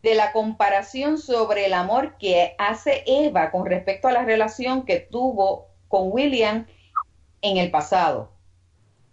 [0.00, 5.00] de la comparación sobre el amor que hace Eva con respecto a la relación que
[5.00, 6.66] tuvo con William
[7.42, 8.30] en el pasado?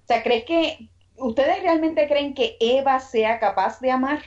[0.04, 4.22] O sea, ¿crees que ustedes realmente creen que Eva sea capaz de amar?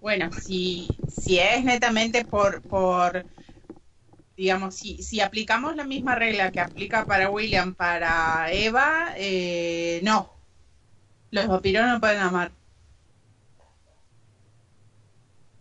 [0.00, 3.26] Bueno, si, si es netamente por, por
[4.36, 10.30] digamos, si, si aplicamos la misma regla que aplica para William, para Eva, eh, no.
[11.30, 12.52] Los vampiros no pueden amar.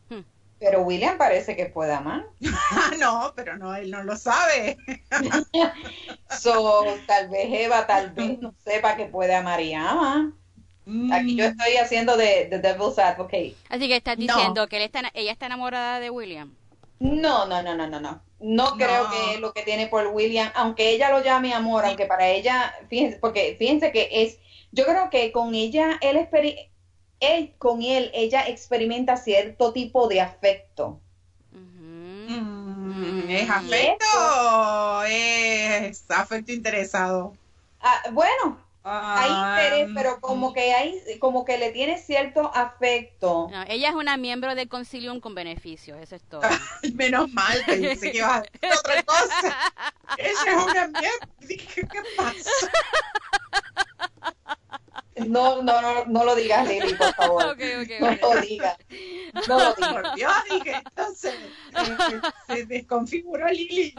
[0.10, 0.22] Hmm.
[0.60, 2.26] Pero William parece que puede amar.
[3.00, 4.78] no, pero no, él no lo sabe.
[6.30, 10.34] so, tal vez Eva, tal vez no sepa que puede amar y ama.
[11.12, 13.56] Aquí yo estoy haciendo de, de Devil's Advocate.
[13.70, 16.54] Así que estás diciendo que él está, ella está enamorada de William.
[17.00, 18.22] No, no, no, no, no, no.
[18.40, 22.06] No creo que es lo que tiene por William, aunque ella lo llame amor, aunque
[22.06, 24.38] para ella, fíjense, porque fíjense que es,
[24.72, 26.28] yo creo que con ella, él,
[27.20, 31.00] él con él, ella experimenta cierto tipo de afecto.
[32.28, 35.04] Mm, ¿Es afecto?
[35.08, 37.34] Es afecto interesado.
[37.80, 43.50] Ah, bueno, hay interés, pero como que hay, como que le tiene cierto afecto.
[43.68, 46.42] ella es una miembro de Concilium con beneficios, eso es todo.
[46.94, 49.74] Menos mal, que pensé que iba a decir otra cosa.
[50.18, 51.30] Ella es una miembro.
[51.48, 52.50] ¿qué pasa?
[55.28, 57.46] No, no, no, no lo digas, Lili, por favor.
[57.54, 58.78] Okay, okay, no lo digas.
[59.48, 59.92] No lo digas.
[59.94, 61.36] Por Dios, dije, entonces
[61.74, 63.96] eh, se desconfiguró Lili.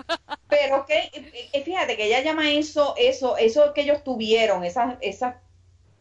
[0.49, 1.11] Pero que,
[1.53, 5.37] eh, fíjate que ella llama eso, eso, eso que ellos tuvieron, esas, esas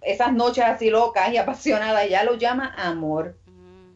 [0.01, 3.37] esas noches así locas y apasionadas, ella lo llama amor.
[3.47, 3.93] Mm.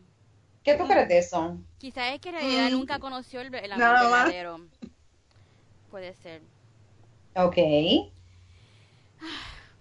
[0.63, 1.57] ¿Qué tú crees de eso?
[1.77, 2.71] Quizás es que en realidad Mm.
[2.71, 4.25] nunca conoció el, el amor Nada más.
[4.25, 4.59] verdadero.
[5.91, 6.41] Puede ser.
[7.35, 7.57] Ok.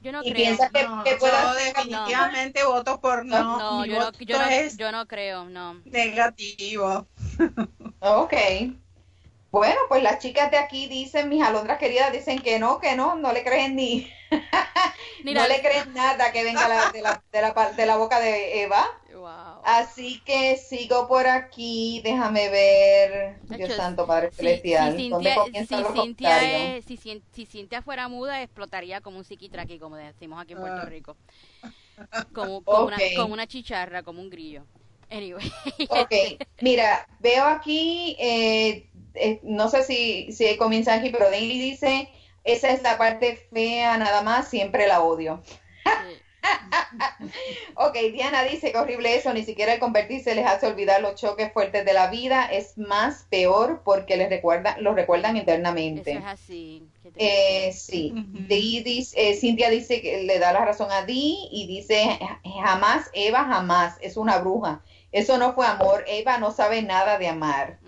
[0.01, 0.45] Yo no ¿Y creo.
[0.45, 3.59] piensas que, No, que pueda yo ser definitivamente voto por no.
[3.59, 5.85] No, Mi yo no, voto yo, no, es yo no creo, no.
[5.85, 7.09] negativo.
[8.01, 8.33] Ok.
[9.51, 13.15] Bueno, pues las chicas de aquí dicen, mis alondras queridas dicen que no, que no,
[13.17, 14.07] no le creen ni,
[15.25, 17.97] Ni no le creen nada que venga la- de, la, de, la, par- de la
[17.97, 18.85] boca de Eva.
[19.15, 19.63] Wow.
[19.65, 25.67] Así que sigo por aquí, déjame ver, Dios santo Padre Si, Celestial, si ¿dónde Cintia,
[25.67, 26.79] si los Cintia comentarios?
[26.79, 30.83] es- si, si Cintia fuera muda, explotaría como un psiquitraqui, como decimos aquí en Puerto
[30.83, 30.85] Ah.
[30.85, 31.17] Rico.
[32.35, 32.89] Como, como, Ok.
[32.89, 34.63] una, como una chicharra, como un grillo.
[35.11, 35.51] Anyway.
[35.89, 36.13] Ok,
[36.61, 38.88] mira, veo aquí, eh,
[39.21, 42.09] eh, no sé si, si comienza aquí, pero Daily dice,
[42.45, 45.43] esa es la parte fea, nada más, siempre la odio.
[47.75, 51.53] Ok, Diana dice que horrible eso, ni siquiera el convertirse les hace olvidar los choques
[51.53, 56.13] fuertes de la vida, es más peor porque les recuerda, los recuerdan Eso internamente.
[56.13, 56.83] es así.
[57.03, 58.13] ¿Qué te Eh, sí,
[58.83, 62.19] dice- eh, Cintia dice que le da la razón a Dee y dice
[62.65, 64.81] jamás, Eva jamás, es una bruja.
[65.13, 67.79] Eso no fue amor, Eva no sabe nada de amar.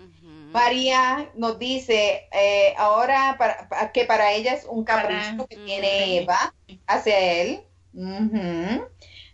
[0.51, 6.17] María nos dice eh, ahora para- que para ella es un capricho Para- que tiene
[6.19, 6.53] Eva
[6.87, 7.61] hacia él.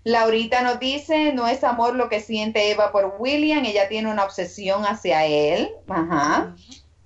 [0.03, 4.24] Laurita nos dice, no es amor lo que siente Eva por William, ella tiene una
[4.24, 5.70] obsesión hacia él.
[5.89, 6.55] Ajá.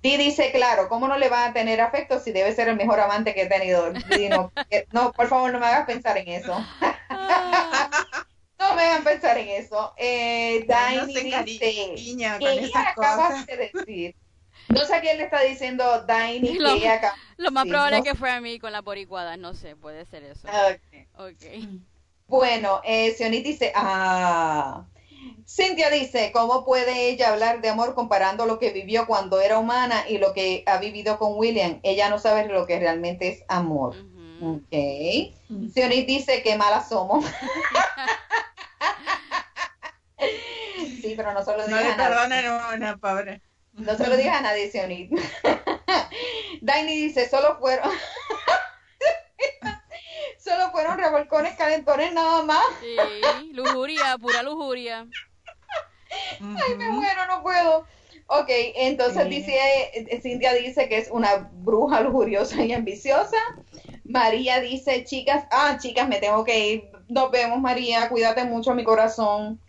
[0.02, 2.98] Dee dice, claro, ¿cómo no le va a tener afecto si debe ser el mejor
[3.00, 3.92] amante que he tenido?
[4.30, 4.52] No,
[4.92, 6.54] no, por favor, no me hagas pensar en eso.
[8.62, 9.92] Ah, No me hagan pensar en eso.
[9.96, 11.94] Eh, Uno Daini se dice,
[12.38, 13.46] con ella esas acaba cosas.
[13.46, 14.14] de decir.
[14.68, 17.96] No sé a quién le está diciendo Daini Lo- que ella acaba Lo más probable
[17.98, 20.46] no es que fue a mí con la boricuada, no sé, puede ser eso.
[20.48, 21.06] Ok.
[21.18, 21.68] Ok.
[22.28, 24.86] Bueno, eh, Sionit dice, ah.
[25.46, 30.04] Cintia dice, ¿cómo puede ella hablar de amor comparando lo que vivió cuando era humana
[30.08, 31.80] y lo que ha vivido con William?
[31.82, 33.96] Ella no sabe lo que realmente es amor.
[34.40, 34.56] Ujú.
[34.56, 35.72] Ok.
[35.72, 37.24] Sionit dice que malas somos.
[41.00, 42.14] sí, pero no se lo No digas le a nadie.
[42.14, 43.42] perdonan una, pobre.
[43.72, 45.10] No se lo digas a nadie, Sionit.
[46.60, 47.90] Daini dice, solo fueron...
[50.38, 52.64] solo fueron revolcones calentones nada más.
[52.80, 55.06] Sí, lujuria, pura lujuria.
[56.40, 57.86] Ay, me muero, no puedo.
[58.26, 59.28] Ok, entonces Sí.
[59.28, 59.54] dice,
[59.94, 63.36] eh, Cintia dice que es una bruja lujuriosa y ambiciosa.
[64.04, 66.90] María dice, chicas, ah, chicas, me tengo que ir.
[67.12, 69.60] Nos vemos, María, cuídate mucho, mi corazón.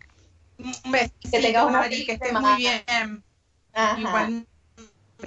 [0.58, 2.48] Un besito, Que tengas una Mari, feliz que estés semana.
[2.54, 3.24] muy bien.
[3.74, 4.00] Ajá.
[4.00, 4.48] Igual,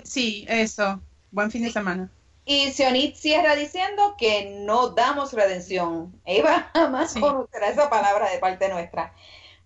[0.04, 1.00] sí, eso.
[1.30, 2.10] Buen fin de semana.
[2.44, 6.18] Y Sionit cierra diciendo que no damos redención.
[6.24, 7.20] Eva jamás Sí.
[7.20, 9.12] conocerá esa palabra de parte nuestra.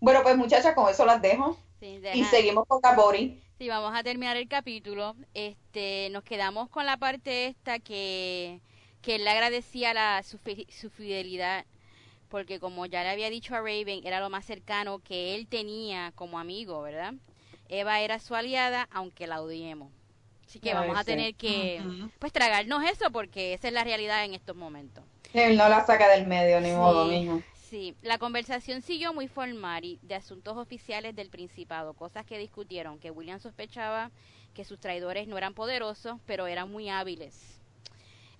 [0.00, 1.58] Bueno, pues muchachas, con eso las dejo.
[1.78, 3.40] Sí, Y seguimos con la Bori.
[3.58, 5.14] Sí, vamos a terminar el capítulo.
[5.34, 8.60] Este, nos quedamos con la parte esta que,
[9.02, 10.38] que él le agradecía la, su,
[10.70, 11.66] su fidelidad,
[12.30, 16.12] porque como ya le había dicho a Raven, era lo más cercano que él tenía
[16.14, 17.14] como amigo, ¿verdad?
[17.68, 19.92] Eva era su aliada, aunque la odiemos.
[20.46, 21.80] Así que Ay, vamos a tener que,
[22.18, 25.04] pues, tragarnos eso, porque esa es la realidad en estos momentos.
[25.34, 26.74] Él no la saca del medio, ni Sí.
[26.74, 27.40] modo, mijo.
[27.68, 32.98] Sí, la conversación siguió muy formal y de asuntos oficiales del Principado, cosas que discutieron,
[32.98, 34.10] que William sospechaba
[34.54, 37.59] que sus traidores no eran poderosos, pero eran muy hábiles.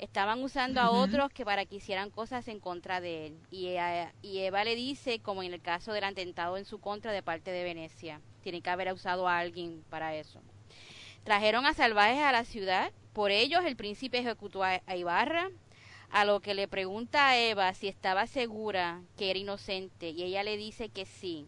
[0.01, 3.39] Estaban usando a otros que para que hicieran cosas en contra de él.
[3.51, 7.13] Y, a- y Eva le dice, como en el caso del atentado en su contra
[7.13, 10.41] de parte de Venecia, tiene que haber usado a alguien para eso.
[11.23, 15.51] Trajeron a salvajes a la ciudad, por ellos el príncipe ejecutó a, a Ibarra,
[16.11, 20.43] a lo que le pregunta a Eva si estaba segura que era inocente y ella
[20.43, 21.47] le dice que sí.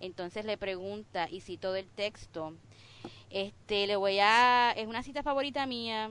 [0.00, 2.54] Entonces le pregunta y cito del texto.
[3.30, 6.10] Este, le voy a es una cita favorita mía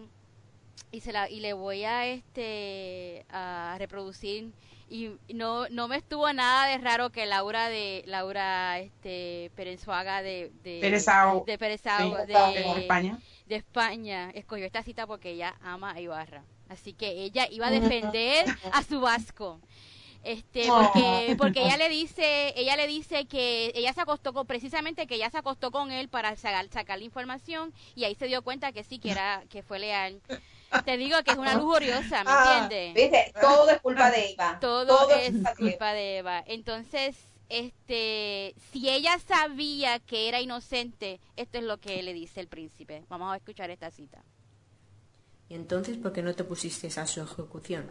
[0.92, 4.54] y se la y le voy a este a reproducir
[4.90, 10.52] y no no me estuvo nada de raro que Laura de Laura este Perenzuaga de
[10.64, 11.44] de Perezao.
[11.46, 13.20] de Perezao, Sí, de, España.
[13.46, 16.44] de España escogió esta cita porque ella ama a Ibarra.
[16.70, 19.60] Así que ella iba a defender a su vasco.
[20.24, 25.08] Este, porque, porque ella le dice, ella le dice que ella se acostó con, precisamente
[25.08, 28.44] que ella se acostó con él para sacar, sacar la información y ahí se dio
[28.44, 30.22] cuenta que sí, que era, que fue leal.
[30.86, 33.12] Te digo que es una lujuriosa, ¿me Ah, entiendes?
[33.12, 33.34] ¿Viste?
[33.40, 34.58] Todo es culpa de Eva.
[34.60, 35.54] Todo, es culpa de Eva.
[35.56, 36.44] culpa de Eva.
[36.48, 37.16] Entonces,
[37.50, 43.04] este, si ella sabía que era inocente, esto es lo que le dice el príncipe.
[43.10, 44.24] Vamos a escuchar esta cita.
[45.50, 47.90] ¿Y entonces por qué no te pusiste a su ejecución?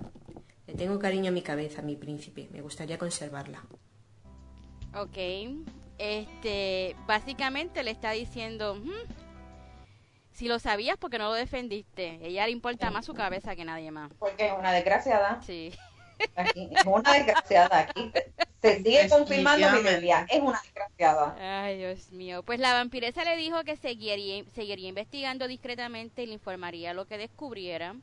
[0.67, 2.49] Le tengo cariño a mi cabeza, mi príncipe.
[2.53, 3.63] Me gustaría conservarla.
[4.95, 5.19] Ok.
[5.99, 8.91] Este, básicamente le está diciendo, "Hmm,
[10.41, 12.19] si lo sabías, porque no lo defendiste?
[12.23, 14.11] Ella le importa más su cabeza que nadie más.
[14.19, 15.39] Porque es una desgraciada.
[15.43, 15.71] Sí.
[16.35, 18.11] Aquí, es una desgraciada aquí.
[18.63, 20.27] Se sigue confirmando mi teoría.
[20.31, 21.37] Es una desgraciada.
[21.63, 22.43] Ay, Dios mío.
[22.43, 27.19] Pues la vampiresa le dijo que seguiría, seguiría investigando discretamente y le informaría lo que
[27.19, 27.95] descubriera.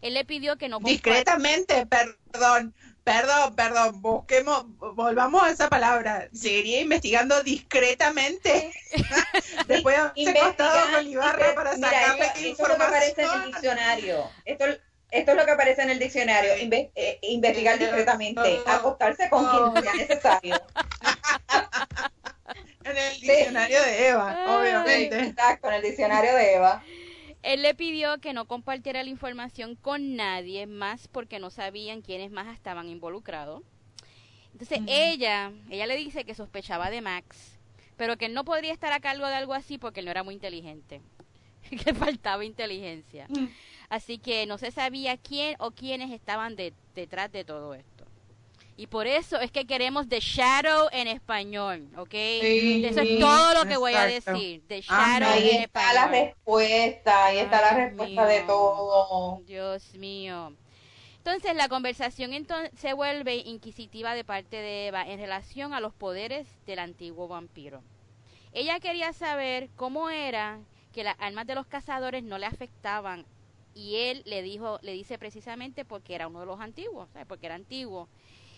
[0.00, 2.72] Él le pidió que no Discretamente, perdón,
[3.04, 6.28] perdón, perdón, busquemos, volvamos a esa palabra.
[6.32, 8.72] Seguiría investigando discretamente.
[9.68, 13.22] Después de acostado con Ibarra para Mira, sacarle esto, qué esto es lo que aparece
[13.22, 14.30] en el diccionario.
[14.44, 14.64] Esto,
[15.10, 16.56] esto es lo que aparece en el diccionario.
[16.56, 18.60] Inve- eh, investigar discretamente.
[18.66, 20.60] Acostarse con quien sea necesario.
[22.84, 25.18] En el diccionario de Eva, obviamente.
[25.18, 26.84] Exacto, en el diccionario de Eva.
[27.44, 32.30] Él le pidió que no compartiera la información con nadie más porque no sabían quiénes
[32.30, 33.62] más estaban involucrados.
[34.52, 37.58] Entonces ella, ella le dice que sospechaba de Max,
[37.96, 40.22] pero que él no podría estar a cargo de algo así porque él no era
[40.22, 41.02] muy inteligente,
[41.84, 43.26] que faltaba inteligencia.
[43.90, 47.93] Así que no se sabía quién o quiénes estaban de- detrás de todo esto.
[48.76, 52.10] Y por eso es que queremos The Shadow en español, ¿ok?
[52.10, 54.62] Sí, eso es todo lo que voy a decir.
[54.66, 54.80] The.
[54.80, 57.26] Shadow Ahí en está la respuesta.
[57.26, 58.46] Ahí está la Ay, respuesta de mío.
[58.46, 59.42] todo.
[59.46, 60.56] Dios mío.
[61.18, 65.94] Entonces la conversación entonces se vuelve inquisitiva de parte de Eva en relación a los
[65.94, 67.82] poderes del antiguo vampiro.
[68.52, 70.60] Ella quería saber cómo era
[70.92, 73.26] que las armas de los cazadores no le afectaban
[73.74, 77.26] y él le dijo, le dice precisamente porque era uno de los antiguos, ¿sabes?
[77.26, 78.08] porque era antiguo.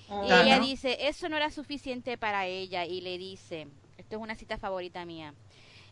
[0.08, 0.42] Y Claro.
[0.42, 4.58] ella dice, eso no era suficiente para ella y le dice, esto es una cita
[4.58, 5.34] favorita mía,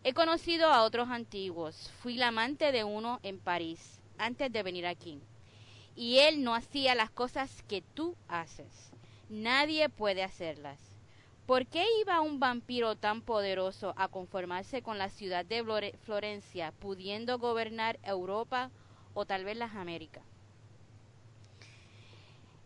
[0.04, 4.86] he conocido a otros antiguos, fui la amante de uno en París antes de venir
[4.86, 5.22] aquí
[5.94, 8.92] y él no hacía las cosas que tú haces,
[9.28, 10.80] nadie puede hacerlas.
[11.46, 16.72] ¿Por qué iba un vampiro tan poderoso a conformarse con la ciudad de Flore- Florencia,
[16.72, 18.72] pudiendo gobernar Europa
[19.12, 20.24] o tal vez las Américas?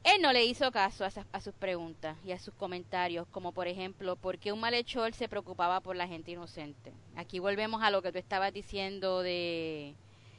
[0.04, 3.68] Él no le hizo caso a, a sus preguntas y a sus comentarios, como por
[3.68, 6.92] ejemplo, ¿por qué un malhechor se preocupaba por la gente inocente?
[7.16, 9.94] Aquí volvemos a lo que tú estabas diciendo de,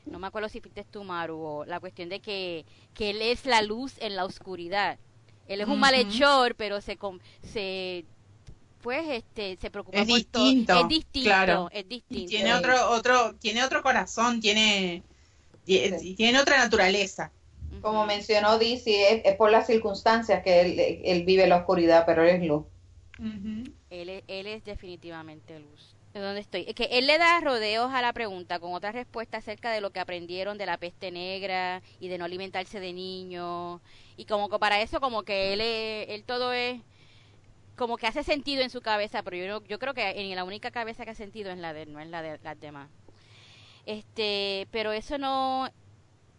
[0.05, 3.45] no me acuerdo si fuiste tú, Maru, o la cuestión de que, que él es
[3.45, 4.97] la luz en la oscuridad.
[5.47, 6.97] Él es un malhechor, pero se,
[8.81, 10.43] pues este se preocupa Es por todo.
[10.45, 11.69] distinto, Es distinto, claro.
[11.71, 12.23] es distinto.
[12.23, 15.03] Y tiene otro, otro, tiene otro corazón, tiene,
[15.65, 16.15] tie- Sí.
[16.15, 17.31] tiene otra naturaleza.
[17.81, 22.23] Como mencionó Dizzy, es, es por las circunstancias que él, él vive la oscuridad, pero
[22.23, 22.65] él es luz.
[23.89, 25.95] Él es, él es definitivamente luz.
[26.13, 26.65] ¿De dónde estoy?
[26.67, 29.91] Es que él le da rodeos a la pregunta con otra respuesta acerca de lo
[29.91, 33.79] que aprendieron de la peste negra y de no alimentarse de niños.
[34.17, 36.81] Y como que para eso como que él, es- él todo es
[37.77, 40.43] como que hace sentido en su cabeza, pero yo, no- yo creo que en la
[40.43, 42.89] única cabeza que ha sentido es la de él, no es la de las demás.
[43.85, 45.69] Este, pero eso no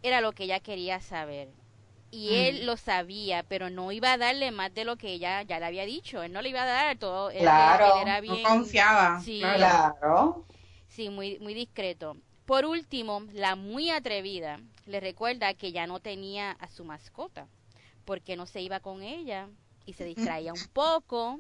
[0.02, 1.48] era lo que ella quería saber.
[2.12, 5.60] Y él lo sabía, pero no iba a darle más de lo que ella ya
[5.60, 6.22] le había dicho.
[6.24, 7.30] Él no le iba a dar todo.
[7.30, 9.20] Claro, él era No bien, confiaba.
[9.20, 9.40] Sí.
[9.40, 10.44] claro.
[10.88, 12.16] Sí, muy, muy discreto.
[12.46, 17.46] Por último, la muy atrevida le recuerda que ya no tenía a su mascota,
[18.04, 19.48] porque no se iba con ella
[19.86, 21.38] y se distraía un poco.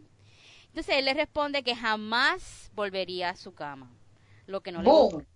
[0.68, 3.90] Entonces él le responde que jamás volvería a su cama.
[4.46, 5.26] Lo que no le Boom.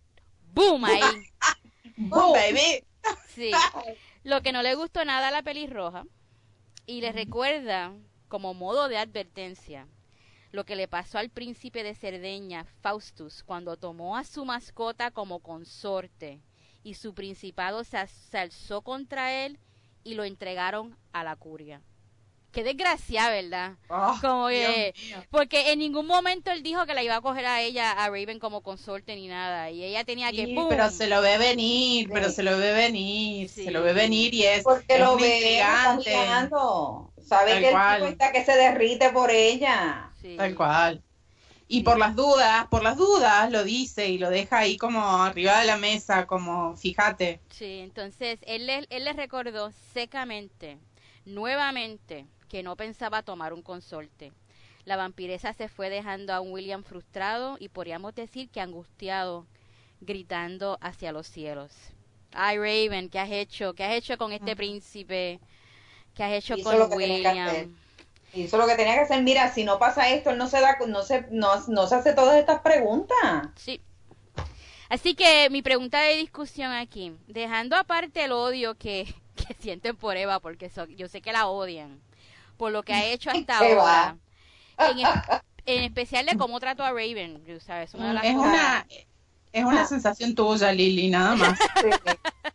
[0.52, 0.84] ¡Boom!
[0.84, 1.00] Ahí.
[1.96, 2.84] Boom, baby.
[3.28, 3.50] Sí.
[4.24, 6.04] Lo que no le gustó nada a la pelirroja
[6.86, 7.92] y le recuerda
[8.28, 9.86] como modo de advertencia
[10.54, 15.40] lo que le pasó al príncipe de Cerdeña, Faustus, cuando tomó a su mascota como
[15.40, 16.40] consorte
[16.84, 17.98] y su principado se,
[18.38, 19.58] alzó contra él
[20.04, 21.82] y lo entregaron a la curia.
[22.54, 23.72] Qué desgracia, ¿verdad?
[23.88, 24.94] Oh, Como que-.
[25.30, 28.38] Porque en ningún momento él dijo que la iba a coger a ella, a Raven,
[28.38, 29.70] como consorte ni nada.
[29.70, 30.46] Y ella tenía que...
[30.46, 30.66] Sí, ¡pum!
[30.68, 32.12] pero se lo ve venir, Sí.
[32.12, 33.64] pero se lo ve venir, Sí.
[33.64, 35.60] se lo ve venir y es, Porque es lo ve.
[37.26, 37.96] Sabe Tal que el cual.
[38.00, 40.10] tipo está que se derrite por ella.
[40.20, 40.36] Sí.
[40.36, 41.02] Tal cual.
[41.66, 45.58] Y por las dudas, por las dudas lo dice y lo deja ahí como arriba
[45.58, 47.40] de la mesa, como fíjate.
[47.48, 50.78] Sí, entonces él le, él le recordó secamente,
[51.24, 54.32] nuevamente, que no pensaba tomar un consorte.
[54.84, 59.46] La vampiresa se fue dejando a un William frustrado y podríamos decir que angustiado,
[60.00, 61.72] gritando hacia los cielos.
[62.32, 63.74] Ay, Raven, ¿qué has hecho?
[63.74, 65.40] ¿Qué has hecho con este príncipe?
[66.14, 66.96] ¿Qué has hecho Hizo con lo que.
[66.96, 67.74] William?
[68.34, 69.22] Hizo lo que tenía que hacer.
[69.22, 72.12] Mira, si no pasa esto, él no se da, no se, no, no se hace
[72.12, 73.48] todas estas preguntas.
[73.54, 73.80] Sí.
[74.88, 80.16] Así que mi pregunta de discusión aquí, dejando aparte el odio que que sienten por
[80.16, 82.00] Eva, porque yo sé que la odian,
[82.56, 84.16] por lo que ha hecho hasta ahora.
[84.78, 84.98] En,
[85.66, 87.94] en, especial de cómo trató a Raven, ¿sabes?
[87.94, 88.86] Una es, una,
[89.52, 91.58] es una sensación tuya, Lili, nada más.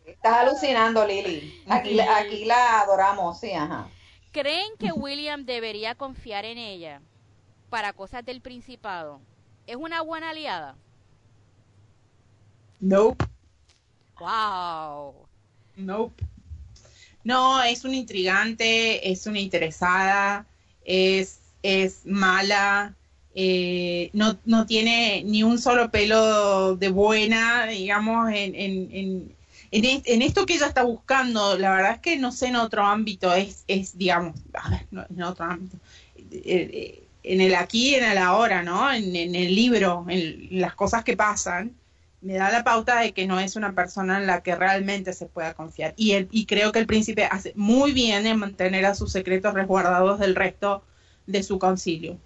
[0.06, 1.62] Estás alucinando, Lili.
[1.68, 3.88] Aquí, aquí la adoramos, sí, ajá.
[4.32, 7.00] ¿Creen que William debería confiar en ella
[7.68, 9.20] para cosas del Principado?
[9.66, 10.76] ¿Es una buena aliada?
[12.78, 13.24] Nope.
[14.18, 15.26] Wow.
[15.76, 16.24] Nope.
[17.24, 20.46] No, es una intrigante, es una interesada,
[20.84, 22.94] es, es mala,
[23.34, 29.34] eh, no, no tiene ni un solo pelo de buena, digamos, en, en,
[29.70, 31.56] en, esto que ella está buscando.
[31.56, 35.04] La verdad es que no sé en otro ámbito, es, es digamos, a ver, no,
[35.08, 35.76] en otro ámbito.
[36.16, 38.90] Eh, eh, en el aquí y en el ahora, ¿no?
[38.92, 41.72] En, el libro, en las cosas que pasan,
[42.22, 45.26] me da la pauta de que no es una persona en la que realmente se
[45.26, 45.94] pueda confiar.
[45.96, 49.54] Y, el, y creo que el príncipe hace muy bien en mantener a sus secretos
[49.54, 50.82] resguardados del resto
[51.26, 52.18] de su concilio.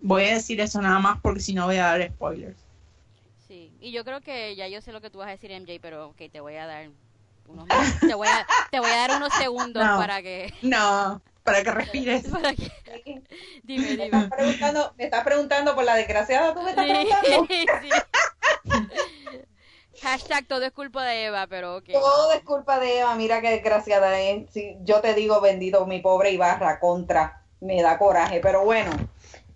[0.00, 2.58] Voy a decir eso nada más porque si no voy a dar spoilers.
[3.48, 5.78] Sí, y yo creo que ya yo sé lo que tú vas a decir, MJ,
[5.80, 6.90] pero ok, te voy a dar
[7.48, 7.66] unos
[8.00, 12.24] te voy a, te voy a dar unos segundos para que no para que respires
[12.30, 12.70] para que...
[13.64, 17.46] dime dime me estás preguntando me estás preguntando por la desgraciada tú me estás preguntando
[17.82, 17.90] sí.
[20.02, 21.90] Hashtag todo es culpa de Eva, pero ok.
[21.92, 24.50] Todo es culpa de Eva, mira qué desgraciada es.
[24.50, 28.90] Si yo te digo bendito mi pobre Ibarra contra, me da coraje, pero bueno.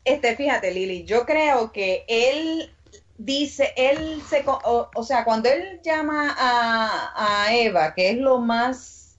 [0.04, 2.72] Este, fíjate, Lili, yo creo que él
[3.18, 9.18] dice, él se, o, sea, cuando él llama a, Eva, que es lo más,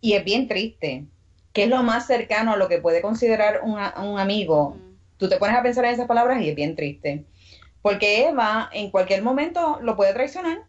[0.00, 1.06] y es bien triste,
[1.54, 4.76] que es lo más cercano a lo que puede considerar un, un amigo,
[5.16, 7.24] tú te pones a pensar en esas palabras y es bien triste.
[7.84, 10.62] Porque Eva en cualquier momento lo puede traicionar.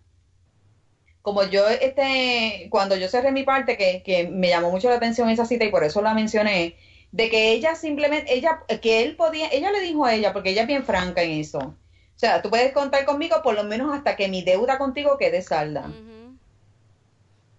[1.22, 5.30] Como yo, este, cuando yo cerré mi parte, que, que me llamó mucho la atención
[5.30, 6.76] esa cita y por eso la mencioné,
[7.14, 10.64] de que ella simplemente, ella, que él podía, ella le dijo a ella, porque ella
[10.64, 11.60] es bien franca en eso.
[11.60, 15.42] O sea, tú puedes contar conmigo por lo menos hasta que mi deuda contigo quede
[15.42, 15.90] salda.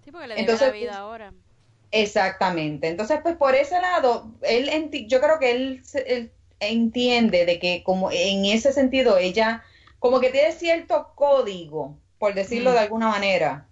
[0.04, 1.32] Sí, porque le Entonces, la vida ahora.
[1.92, 2.88] Exactamente.
[2.88, 6.30] Entonces, pues por ese lado, él, yo creo que él, él
[6.60, 9.62] entiende de que como en ese sentido ella
[9.98, 13.66] como que tiene cierto código, por decirlo de alguna manera.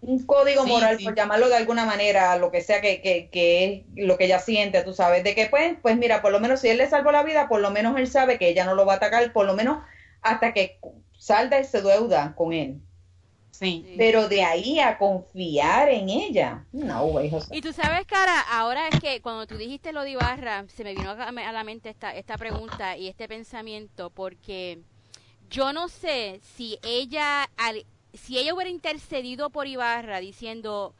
[0.00, 3.82] Un código moral, por llamarlo de alguna manera, lo que sea que, que, que, es
[3.96, 6.68] lo que ella siente, tú sabes, de que pues, pues mira, por lo menos si
[6.68, 8.94] él le salvó la vida, por lo menos él sabe que ella no lo va
[8.94, 9.82] a atacar, por lo menos
[10.20, 10.78] hasta que
[11.16, 12.80] salda ese deuda con él.
[13.96, 19.00] Pero de ahí a confiar en ella, no, güey, Y tú sabes, cara, ahora es
[19.00, 22.36] que cuando tú dijiste lo de Ibarra, se me vino a la mente esta, esta
[22.36, 24.80] pregunta y este pensamiento, porque
[25.50, 27.48] yo no sé si ella,
[28.12, 30.94] si ella hubiera intercedido por Ibarra diciendo,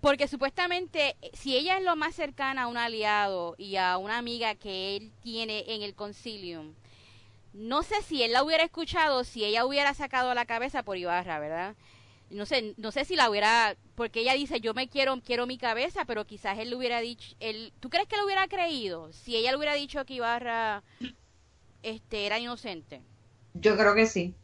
[0.00, 4.54] porque supuestamente si ella es lo más cercana a un aliado y a una amiga
[4.54, 6.74] que él tiene en el concilium,
[7.52, 11.38] no sé si él la hubiera escuchado, si ella hubiera sacado la cabeza por Ibarra,
[11.38, 11.74] ¿verdad?
[12.30, 15.58] No sé, no sé si la hubiera, porque ella dice, yo me quiero, quiero mi
[15.58, 19.12] cabeza, pero quizás él le hubiera dicho, él, ¿tú crees que lo hubiera creído?
[19.12, 20.84] Si ella le hubiera dicho que Ibarra
[21.82, 23.02] este, era inocente.
[23.54, 24.34] Yo creo que sí.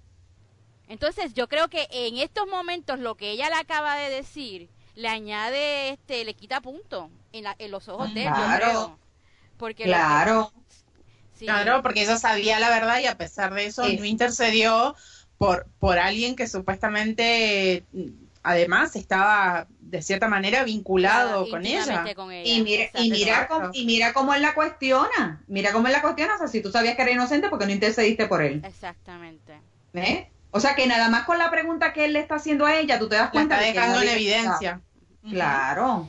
[0.88, 5.08] Entonces, yo creo que en estos momentos lo que ella le acaba de decir le
[5.08, 8.98] añade, este, le quita punto en, la, en los ojos de él, claro.
[9.58, 10.52] Porque claro.
[11.38, 14.94] Claro, porque ella sabía la verdad y a pesar de eso no intercedió
[15.38, 17.84] por, por alguien que supuestamente
[18.42, 22.04] además estaba de cierta manera vinculado con, ella.
[22.44, 26.02] Y mira, y mira, cómo, y mira cómo él la cuestiona, mira cómo él la
[26.02, 28.62] cuestiona, o sea, si tú sabías que era inocente, porque no intercediste por él?
[28.64, 29.60] Exactamente.
[30.52, 32.98] O sea, que nada más con la pregunta que él le está haciendo a ella,
[32.98, 34.80] tú te das cuenta está dejando en evidencia.
[35.28, 36.08] Claro.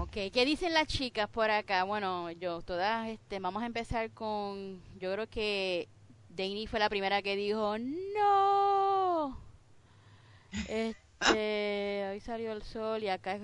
[0.00, 1.84] Ok, ¿qué dicen las chicas por acá?
[1.84, 5.88] Bueno, yo todas, este, vamos a empezar con, yo creo que
[6.30, 9.38] Dani fue la primera que dijo, no.
[10.68, 13.42] Este, hoy salió el sol y acá es,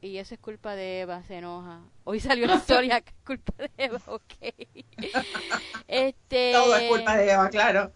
[0.00, 1.80] y eso es culpa de Eva, se enoja.
[2.04, 4.34] Hoy salió el sol y acá es culpa de Eva, ok.
[5.86, 7.92] Este, Todo es culpa de Eva, claro.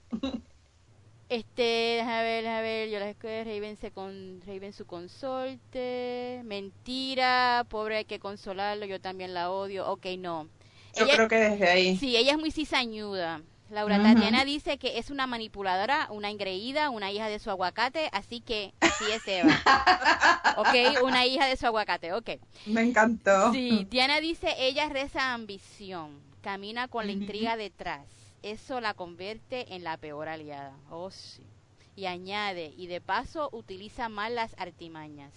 [1.33, 1.63] Este,
[1.97, 7.97] déjame ver, déjame ver, yo la escuela Raven, se con, Raven su consorte, mentira, pobre
[7.97, 10.51] hay que consolarlo, yo también la odio, ok, no.
[10.95, 11.97] Yo creo que desde ahí.
[11.97, 13.41] Sí, ella es muy cizañuda.
[13.71, 18.43] Laura Tatiana dice que es una manipuladora, una engreída, una hija de su aguacate, así
[18.43, 19.59] que así es Eva.
[20.59, 22.33] ok, una hija de su aguacate, ok.
[22.67, 23.55] Me encantó.
[23.55, 29.85] Sí, Diana dice, ella reza ambición, camina con la intriga detrás eso la convierte en
[29.85, 30.77] la peor aliada.
[30.91, 31.47] Oh, sí.
[31.95, 35.33] Y añade, y de paso utiliza mal las artimañas.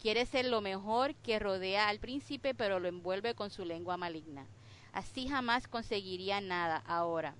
[0.00, 4.46] Quiere ser lo mejor que rodea al príncipe, pero lo envuelve con su lengua maligna.
[4.92, 7.34] Así jamás conseguiría nada ahora,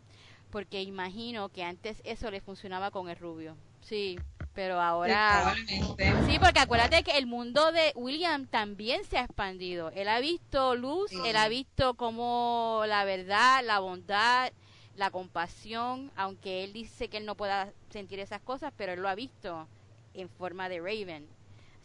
[0.50, 3.56] porque imagino que antes eso le funcionaba con el rubio.
[3.80, 4.18] Sí,
[4.54, 5.54] pero ahora...
[6.26, 9.90] Sí, porque acuérdate que el mundo de William también se ha expandido.
[9.90, 14.52] Él ha visto luz, él ha visto como la verdad, la bondad,
[14.98, 19.08] la compasión, aunque él dice que él no pueda sentir esas cosas, pero él lo
[19.08, 19.68] ha visto
[20.12, 21.26] en forma de Raven.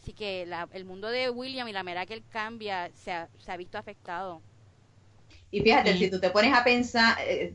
[0.02, 3.52] Así que el mundo de William y la manera que él cambia se ha, se
[3.52, 4.42] ha visto afectado.
[5.50, 7.54] Y fíjate, si tú te pones a pensar, eh,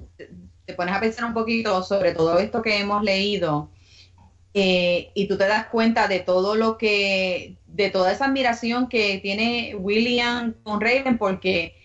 [0.65, 3.69] te pones a pensar un poquito sobre todo esto que hemos leído,
[4.53, 9.19] eh, y tú te das cuenta de todo lo que, de toda esa admiración que
[9.19, 11.75] tiene William con Raven, porque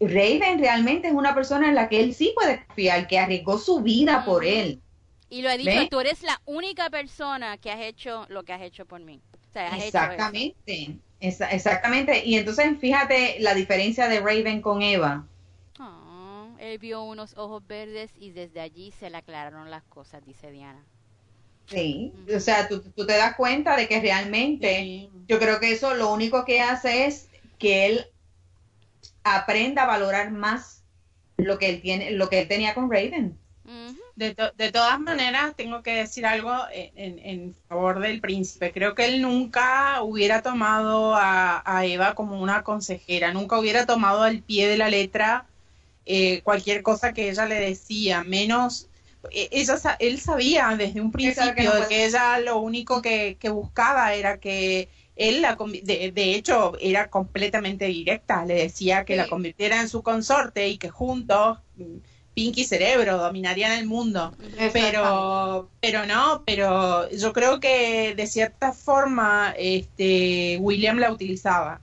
[0.00, 3.80] Raven realmente es una persona en la que él sí puede confiar, que arriesgó su
[3.80, 4.80] vida por él.
[5.28, 8.62] Y lo ha dicho, tú eres la única persona que has hecho lo que has
[8.62, 9.20] hecho por mí.
[9.54, 12.24] exactamente, exactamente.
[12.24, 15.26] Y entonces fíjate la diferencia de Raven con Eva.
[15.80, 20.52] Ah, él vio unos ojos verdes y desde allí se le aclararon las cosas, dice
[20.52, 20.84] Diana.
[21.66, 26.12] Sí, o sea, tú, te das cuenta de que realmente yo creo que eso lo
[26.12, 27.28] único que hace es
[27.58, 28.06] que él
[29.34, 30.84] aprenda a valorar más
[31.36, 33.38] lo que él tiene, lo que él tenía con Raven.
[34.14, 38.72] De, de, todas maneras, tengo que decir algo en, en, favor del príncipe.
[38.72, 44.22] Creo que él nunca hubiera tomado a, a, Eva como una consejera, nunca hubiera tomado
[44.22, 45.46] al pie de la letra
[46.06, 48.88] eh, cualquier cosa que ella le decía, menos
[49.30, 51.54] e, ella, él sabía desde un principio
[51.88, 57.08] que, ella lo único que, que buscaba era que él la de, de, hecho era
[57.08, 61.96] completamente directa, le decía que la convirtiera en su consorte y que juntos mm,
[62.34, 64.34] Pinky Cerebro dominarían el mundo.
[64.74, 71.80] Pero pero no, pero yo creo que de cierta forma este William la utilizaba.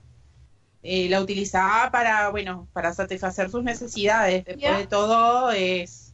[0.84, 4.46] Eh, la utilizaba para, bueno, para satisfacer sus necesidades.
[4.46, 6.14] Después de todo es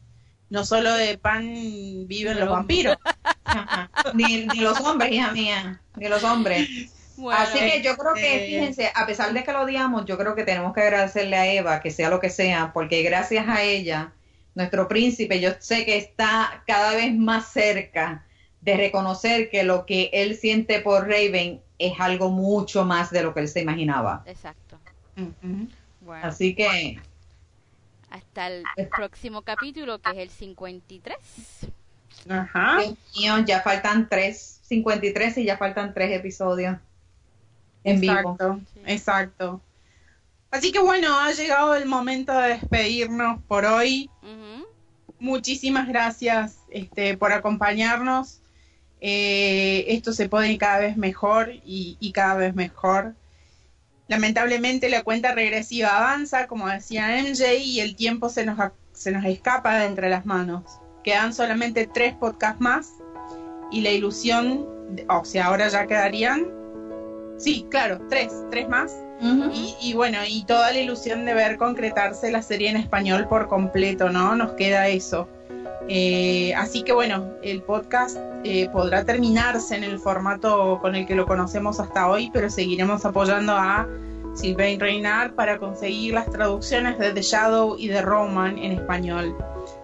[0.50, 1.54] no solo de pan
[2.08, 2.96] viven los vampiros.
[4.14, 6.70] ni, ni, los hombres, hija mía, ni los hombres.
[7.32, 10.36] Así que yo creo que, este, fíjense, a pesar de que lo odiamos, yo creo
[10.36, 14.14] que tenemos que agradecerle a Eva, que sea lo que sea, porque gracias a ella,
[14.56, 18.26] nuestro príncipe, yo sé que está cada vez más cerca
[18.62, 23.34] de reconocer que lo que él siente por Raven es algo mucho más de lo
[23.34, 24.24] que él se imaginaba.
[24.26, 24.78] Exacto.
[26.22, 27.00] Así que...
[28.10, 28.64] Hasta el
[28.96, 31.18] próximo capítulo, que es el 53.
[32.28, 32.80] Ajá.
[32.80, 36.78] Dios mío, ya faltan tres, 53 y ya faltan tres episodios
[37.84, 39.62] en exacto, Exacto.
[40.52, 44.10] Así que bueno, ha llegado el momento de despedirnos por hoy.
[45.20, 48.42] Muchísimas gracias este, por acompañarnos.
[49.02, 53.16] Eh, esto se pone cada vez mejor y, cada vez mejor.
[54.08, 58.58] Lamentablemente la cuenta regresiva avanza, como decía MJ, y el tiempo se nos,
[58.92, 60.64] se nos escapa de entre las manos.
[61.04, 62.94] Quedan solamente tres podcasts más
[63.72, 64.68] y la ilusión,
[65.08, 66.59] o sea, ahora ya quedarían
[67.40, 68.94] Sí, claro, tres, tres más.
[69.82, 74.10] y, bueno, y toda la ilusión de ver concretarse la serie en español por completo,
[74.10, 74.36] ¿no?
[74.36, 75.28] Nos queda eso.
[75.88, 81.16] Eh, así que bueno, el podcast eh, podrá terminarse en el formato con el que
[81.16, 83.88] lo conocemos hasta hoy, pero seguiremos apoyando a
[84.36, 89.36] Sylvain Reynard para conseguir las traducciones de The Shadow y de Roman en español.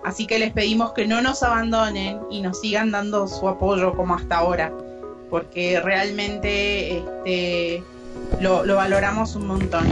[0.04, 4.16] Así que les pedimos que no nos abandonen y nos sigan dando su apoyo como
[4.16, 4.72] hasta ahora
[5.30, 7.84] porque realmente este,
[8.40, 9.86] lo, valoramos un montón.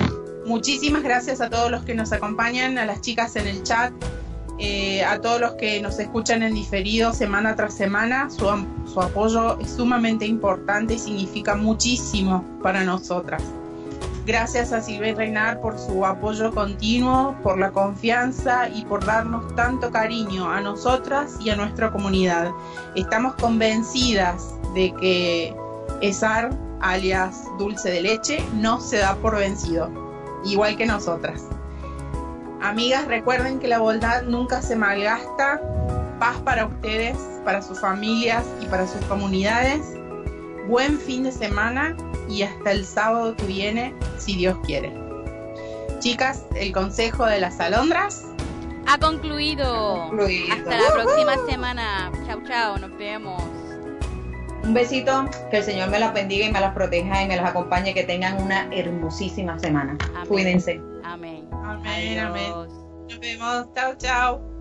[0.45, 3.93] Muchísimas gracias a todos los que nos acompañan, a las chicas en el chat,
[4.59, 8.29] eh, a todos los que nos escuchan en diferido semana tras semana.
[8.29, 8.45] Su,
[8.91, 13.41] su apoyo es sumamente importante y significa muchísimo para nosotras.
[14.25, 19.91] Gracias a Silvia Reinar por su apoyo continuo, por la confianza y por darnos tanto
[19.91, 22.51] cariño a nosotras y a nuestra comunidad.
[22.95, 25.55] Estamos convencidas de que
[26.01, 26.51] Esar,
[26.81, 29.89] alias dulce de leche, no se da por vencido,
[30.43, 31.43] igual que nosotras.
[32.61, 35.61] Amigas, recuerden que la bondad nunca se malgasta.
[36.19, 39.81] Paz para ustedes, para sus familias y para sus comunidades.
[40.67, 41.95] Buen fin de semana
[42.29, 44.93] y hasta el sábado que viene, si Dios quiere.
[45.99, 48.25] Chicas, el consejo de las alondras
[48.87, 50.11] ha concluido.
[50.51, 52.11] Hasta la próxima semana.
[52.27, 53.41] Chao, chao, nos vemos.
[54.63, 57.49] Un besito, que el Señor me las bendiga y me las proteja y me las
[57.49, 59.97] acompañe, que tengan una hermosísima semana.
[60.27, 60.81] Cuídense.
[61.03, 61.47] Amén.
[61.51, 62.51] Amén, amén.
[63.09, 63.67] Nos vemos.
[63.75, 64.52] Chao, chao.